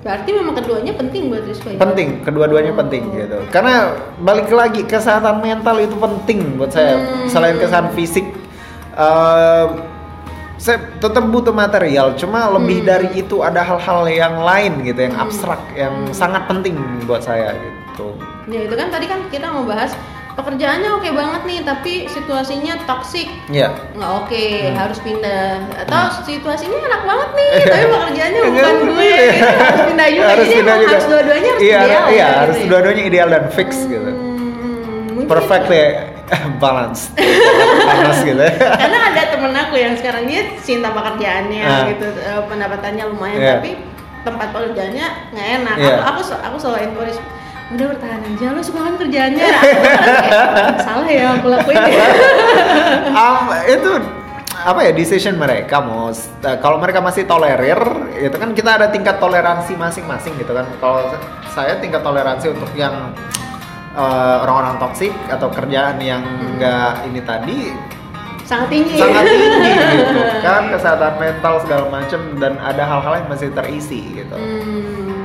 [0.02, 1.78] Berarti memang keduanya penting buat Rizko ya?
[1.78, 7.30] penting kedua-duanya penting gitu karena balik lagi kesehatan mental itu penting buat saya Hmm.
[7.30, 8.26] selain kesehatan fisik
[8.92, 9.66] eh,
[10.58, 12.88] saya tetap butuh material cuma lebih Hmm.
[12.88, 15.24] dari itu ada hal-hal yang lain gitu yang Hmm.
[15.24, 16.10] abstrak yang Hmm.
[16.10, 19.94] sangat penting buat saya gitu Ya itu kan tadi kan kita mau bahas
[20.32, 23.28] pekerjaannya oke banget nih, tapi situasinya toksik.
[23.48, 24.74] ya nggak oke Hmm.
[24.74, 25.46] harus pindah.
[25.78, 30.56] Atau situasinya enak banget nih tapi pekerjaannya bukan gue gitu, harus pindah juga harus Jadi
[30.56, 30.90] pindah juga.
[30.90, 32.70] harus dua-duanya harus iya, ideal iya ya, harus gitu ya.
[32.70, 34.10] dua-duanya ideal dan fix gitu.
[34.10, 35.82] Hmm, mungkin perfectly
[36.62, 37.12] balanced.
[37.88, 38.40] Balance gitu.
[38.40, 41.84] Ya karena ada temen aku yang sekarang dia cinta pekerjaannya Ah.
[41.88, 42.06] gitu.
[42.08, 43.52] Eh, pendapatannya lumayan Iya.
[43.54, 43.70] tapi
[44.22, 45.76] tempat pekerjaannya nggak enak.
[45.76, 45.94] Iya.
[45.98, 47.20] aku aku aku selalu encourage
[47.74, 48.46] udah bertahan aja.
[48.52, 49.46] Lo suka kan kerjaannya?
[50.86, 51.76] Salah ya aku lakuin
[53.12, 53.92] um, itu
[54.62, 57.80] apa ya decision mereka mau uh, kalau mereka masih tolerir
[58.14, 60.68] itu kan kita ada tingkat toleransi masing-masing gitu kan.
[60.78, 61.10] Kalau
[61.50, 63.10] saya tingkat toleransi untuk yang
[63.96, 67.60] uh, orang-orang toksik atau kerjaan yang enggak ini tadi
[68.42, 68.96] sangat tinggi.
[68.98, 74.36] sangat tinggi gitu kan kesehatan mental segala macam dan ada hal-hal yang masih terisi gitu.
[74.36, 74.60] Hmm.
[74.60, 75.21] Hmm.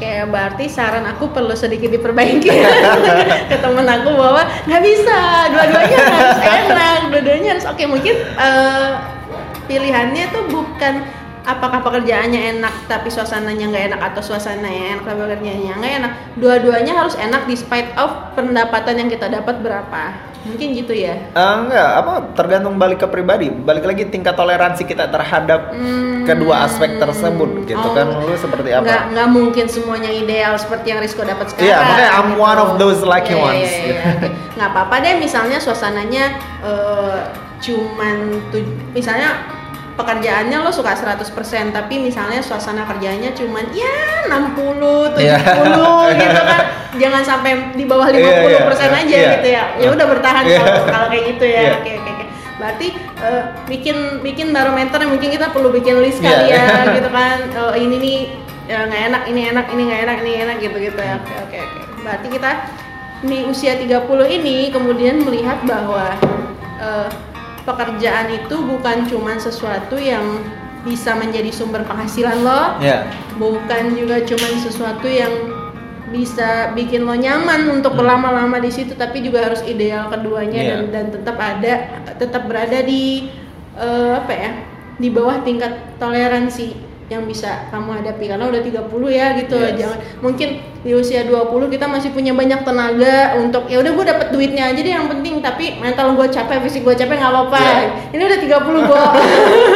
[0.00, 2.48] Oke, berarti saran aku perlu sedikit diperbaiki
[3.52, 5.20] ke temen aku bahwa nggak bisa,
[5.52, 7.84] dua-duanya harus enak, dua-duanya harus oke.
[7.84, 8.90] Mungkin eh,
[9.68, 11.04] pilihannya tuh bukan
[11.44, 16.12] apakah pekerjaannya enak tapi suasananya nggak enak atau suasananya enak tapi pekerjaannya nggak enak.
[16.40, 20.29] Dua-duanya harus enak despite of pendapatan yang kita dapat berapa.
[20.40, 21.14] Mungkin gitu ya.
[21.30, 23.48] Eh, enggak, apa tergantung balik ke pribadi.
[23.48, 26.24] Balik lagi tingkat toleransi kita terhadap Hmm.
[26.24, 27.92] kedua aspek tersebut gitu Oh.
[27.92, 28.08] kan.
[28.08, 29.10] Lu seperti nggak apa?
[29.10, 31.66] nggak mungkin semuanya ideal seperti yang Rizko dapat sekarang.
[31.66, 34.08] Iya, makanya I'm one of those lucky Iya, ones, iya, iya, gitu.
[34.18, 34.28] oke.
[34.56, 36.24] nggak apa-apa deh misalnya suasananya
[36.60, 37.18] eh,
[37.60, 38.16] cuman
[38.50, 39.36] tuj- misalnya
[40.00, 41.20] pekerjaannya lo suka 100%
[41.70, 45.36] tapi misalnya suasana kerjanya cuman ya 60 70 Iya.
[46.16, 46.62] gitu kan
[47.02, 49.30] jangan sampai di bawah 50% Iya, iya, aja iya.
[49.36, 50.58] gitu ya ya udah bertahan Iya.
[50.58, 51.72] kalau kalau kayak gitu ya Iya.
[51.76, 52.24] oke oke oke
[52.60, 52.86] berarti
[53.20, 56.28] eh, bikin bikin barometer mungkin kita perlu bikin list Iya.
[56.32, 56.64] kali ya
[56.96, 58.18] gitu kan Oh, ini nih
[58.64, 61.56] ya nggak enak ini enak ini nggak enak ini enak gitu gitu ya oke oke
[61.58, 62.50] oke berarti kita
[63.20, 66.14] di usia 30 ini kemudian melihat bahwa
[66.78, 67.08] eh,
[67.62, 70.40] pekerjaan itu bukan cuman sesuatu yang
[70.80, 73.04] bisa menjadi sumber penghasilan lo Iya.
[73.36, 75.28] bukan juga cuman sesuatu yang
[76.08, 78.00] bisa bikin lo nyaman untuk Hmm.
[78.02, 80.74] berlama-lama di situ tapi juga harus ideal keduanya Iya.
[80.74, 81.72] dan dan tetap ada
[82.16, 83.28] tetap berada di
[83.76, 84.50] eh, apa ya
[84.96, 88.24] di bawah tingkat toleransi yang bisa kamu hadapi.
[88.30, 89.58] Karena udah 30 ya gitu.
[89.58, 89.74] Yes.
[89.76, 90.48] jangan mungkin
[90.80, 94.80] di usia 20 kita masih punya banyak tenaga untuk ya udah gue dapet duitnya aja
[94.80, 95.42] deh yang penting.
[95.42, 97.58] Tapi mental gue capek fisik gue capek nggak apa-apa.
[97.60, 97.86] Iya.
[98.14, 99.04] ini udah 30 gue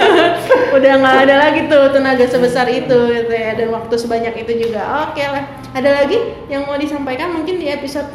[0.79, 3.59] udah nggak ada lagi tuh tenaga sebesar itu gitu ya.
[3.59, 5.11] Dan waktu sebanyak itu juga.
[5.11, 5.45] Oke lah.
[5.75, 6.17] Ada lagi
[6.47, 8.07] yang mau disampaikan mungkin di episode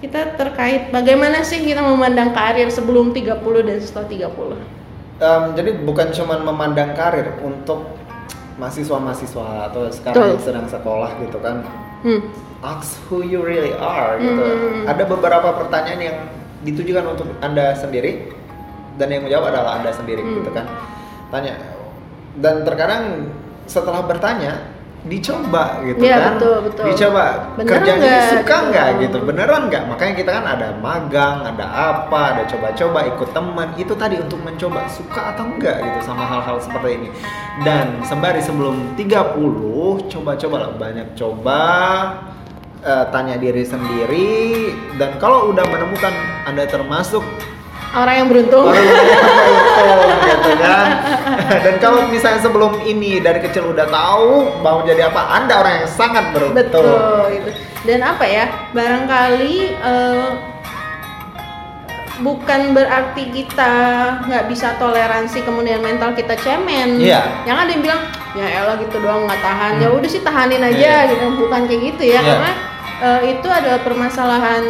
[0.00, 4.82] kita terkait bagaimana sih kita memandang karir sebelum 30 dan setelah 30
[5.22, 7.94] Em, jadi bukan cuman memandang karir untuk
[8.56, 10.46] mahasiswa-mahasiswa atau sekarang yang Betul.
[10.46, 11.56] sedang sekolah gitu kan.
[12.02, 12.20] hmm.
[12.62, 14.38] Ask who you really are gitu.
[14.38, 14.86] Hmm.
[14.86, 16.18] Ada beberapa pertanyaan yang
[16.62, 18.30] ditujukan untuk anda sendiri
[18.96, 20.34] dan yang menjawab adalah anda sendiri Hmm.
[20.38, 20.66] gitu kan.
[21.28, 21.58] Tanya
[22.38, 23.28] dan terkadang
[23.66, 24.71] setelah bertanya
[25.02, 26.32] dicoba gitu Iya, kan.
[26.38, 26.84] betul, betul.
[26.94, 27.24] Dicoba
[27.58, 28.68] Beneran kerjanya nggak suka gitu?
[28.70, 29.16] nggak gitu.
[29.26, 29.82] Beneran nggak?
[29.90, 33.68] Makanya kita kan ada magang, ada apa, ada coba-coba ikut teman.
[33.74, 37.08] Itu tadi untuk mencoba suka atau enggak gitu sama hal-hal seperti ini.
[37.66, 41.60] Dan sembari sebelum 30, coba-coba lah banyak coba
[42.82, 44.30] eh, tanya diri sendiri
[44.98, 46.14] dan kalau udah menemukan
[46.46, 47.22] Anda termasuk
[47.92, 50.88] orang yang beruntung orang yang beruntung gitu kan.
[51.62, 55.88] Dan kalau misalnya sebelum ini dari kecil udah tahu mau jadi apa, Anda orang yang
[55.88, 56.56] sangat beruntung.
[56.56, 57.50] Betul itu.
[57.84, 58.44] Dan apa ya?
[58.72, 60.28] Barangkali eh,
[62.22, 63.72] bukan berarti kita
[64.30, 67.02] nggak bisa toleransi kemudian mental kita cemen.
[67.02, 67.44] Iya.
[67.44, 69.72] Yang ada yang bilang ya elah gitu doang nggak tahan.
[69.76, 69.82] Hmm.
[69.84, 71.10] Ya udah sih tahanin aja Iya.
[71.12, 71.24] gitu.
[71.42, 72.20] Bukan kayak gitu ya.
[72.22, 72.22] Iya.
[72.24, 72.52] Karena
[73.02, 74.62] eh, itu adalah permasalahan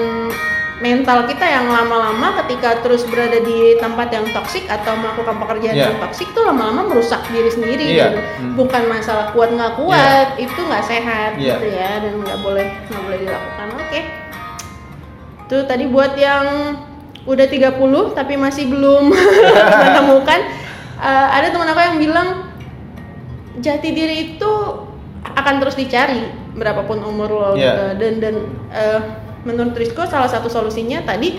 [0.82, 5.86] mental kita yang lama-lama ketika terus berada di tempat yang toksik atau melakukan pekerjaan Iya.
[5.94, 8.10] yang toksik tuh lama-lama merusak diri sendiri Iya.
[8.10, 8.18] gitu.
[8.18, 8.52] Hmm.
[8.58, 11.54] Bukan masalah kuat nggak kuat, itu nggak sehat Iya.
[11.54, 13.66] gitu ya dan nggak boleh nggak boleh dilakukan.
[13.78, 14.00] Oke.
[15.46, 16.46] Itu tadi buat yang
[17.22, 17.78] udah 30
[18.18, 19.14] tapi masih belum
[19.86, 20.40] menemukan
[20.98, 22.28] eh, ada teman aku yang bilang
[23.62, 24.50] jati diri itu
[25.22, 27.62] akan terus dicari berapapun umur lo Iya.
[27.62, 28.34] gitu dan dan
[28.74, 29.00] eh,
[29.42, 31.38] menurut Rizko salah satu solusinya tadi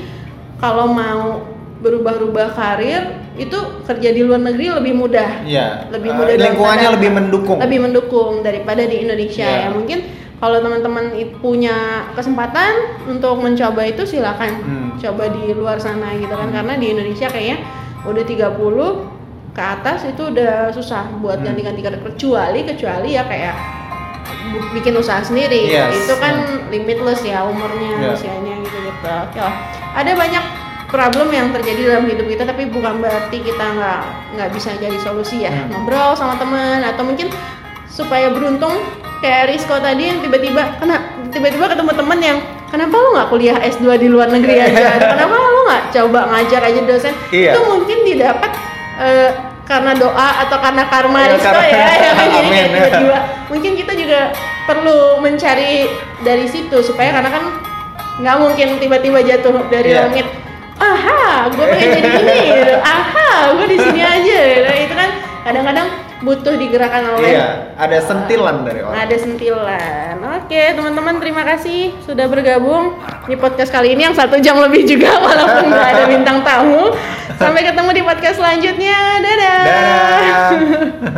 [0.57, 1.43] kalau mau
[1.79, 3.01] berubah-ubah karir
[3.35, 5.89] itu kerja di luar negeri lebih mudah Iya.
[5.89, 7.57] lebih Eh, mudah dalam lingkungannya lebih mendukung.
[7.59, 9.59] lebih mendukung daripada di Indonesia Iya.
[9.61, 9.99] ya mungkin
[10.37, 11.75] kalau teman-teman punya
[12.13, 12.73] kesempatan
[13.05, 14.89] untuk mencoba itu silakan Hmm.
[14.95, 17.63] coba di luar sana gitu kan karena di Indonesia kayaknya
[18.03, 19.07] udah 30
[19.51, 21.45] ke atas itu udah susah buat Hmm.
[21.45, 23.55] ganti-ganti karir kecuali kecuali ya kayak
[24.71, 25.93] bikin usaha sendiri Yes.
[25.99, 26.35] itu kan
[26.67, 28.13] limitless ya umurnya Yeah.
[28.13, 29.53] usianya gitu gitu oke lah
[29.93, 30.43] ada banyak
[30.87, 33.99] problem yang terjadi dalam hidup kita tapi bukan berarti kita nggak
[34.33, 35.69] nggak bisa jadi solusi ya Hmm.
[35.73, 37.29] ngobrol sama teman atau mungkin
[37.87, 38.73] supaya beruntung
[39.19, 40.97] kayak Rizko tadi yang tiba-tiba kena
[41.29, 45.61] tiba-tiba ketemu temen yang kenapa lu nggak kuliah S2 di luar negeri aja kenapa lu
[45.63, 47.51] nggak coba ngajar aja dosen Iya.
[47.53, 48.51] itu mungkin didapat
[48.99, 49.29] eh,
[49.73, 52.69] karena doa atau karena karma Ya, Risto karena- ya yang jadi Amin, ya.
[52.69, 53.17] tiba-tiba
[53.49, 54.19] mungkin kita juga
[54.63, 55.89] perlu mencari
[56.21, 57.43] dari situ supaya karena kan
[58.15, 60.05] nggak mungkin tiba-tiba jatuh dari Iya.
[60.05, 60.27] langit
[60.75, 62.73] aha gue pengen jadi ini gitu.
[62.77, 64.71] aha gue di sini aja gitu.
[64.83, 65.09] itu kan
[65.43, 65.87] kadang-kadang
[66.23, 68.95] butuh digerakkan oleh Iya, ada sentilan dari orang.
[68.97, 70.15] ada sentilan.
[70.39, 75.11] Oke, teman-teman terima kasih sudah bergabung di podcast kali ini yang satu jam lebih juga
[75.27, 76.95] walaupun nggak ada bintang tamu.
[77.33, 78.97] Sampai ketemu di podcast selanjutnya.
[79.19, 79.59] Dadah.
[79.61, 80.47] Dadah.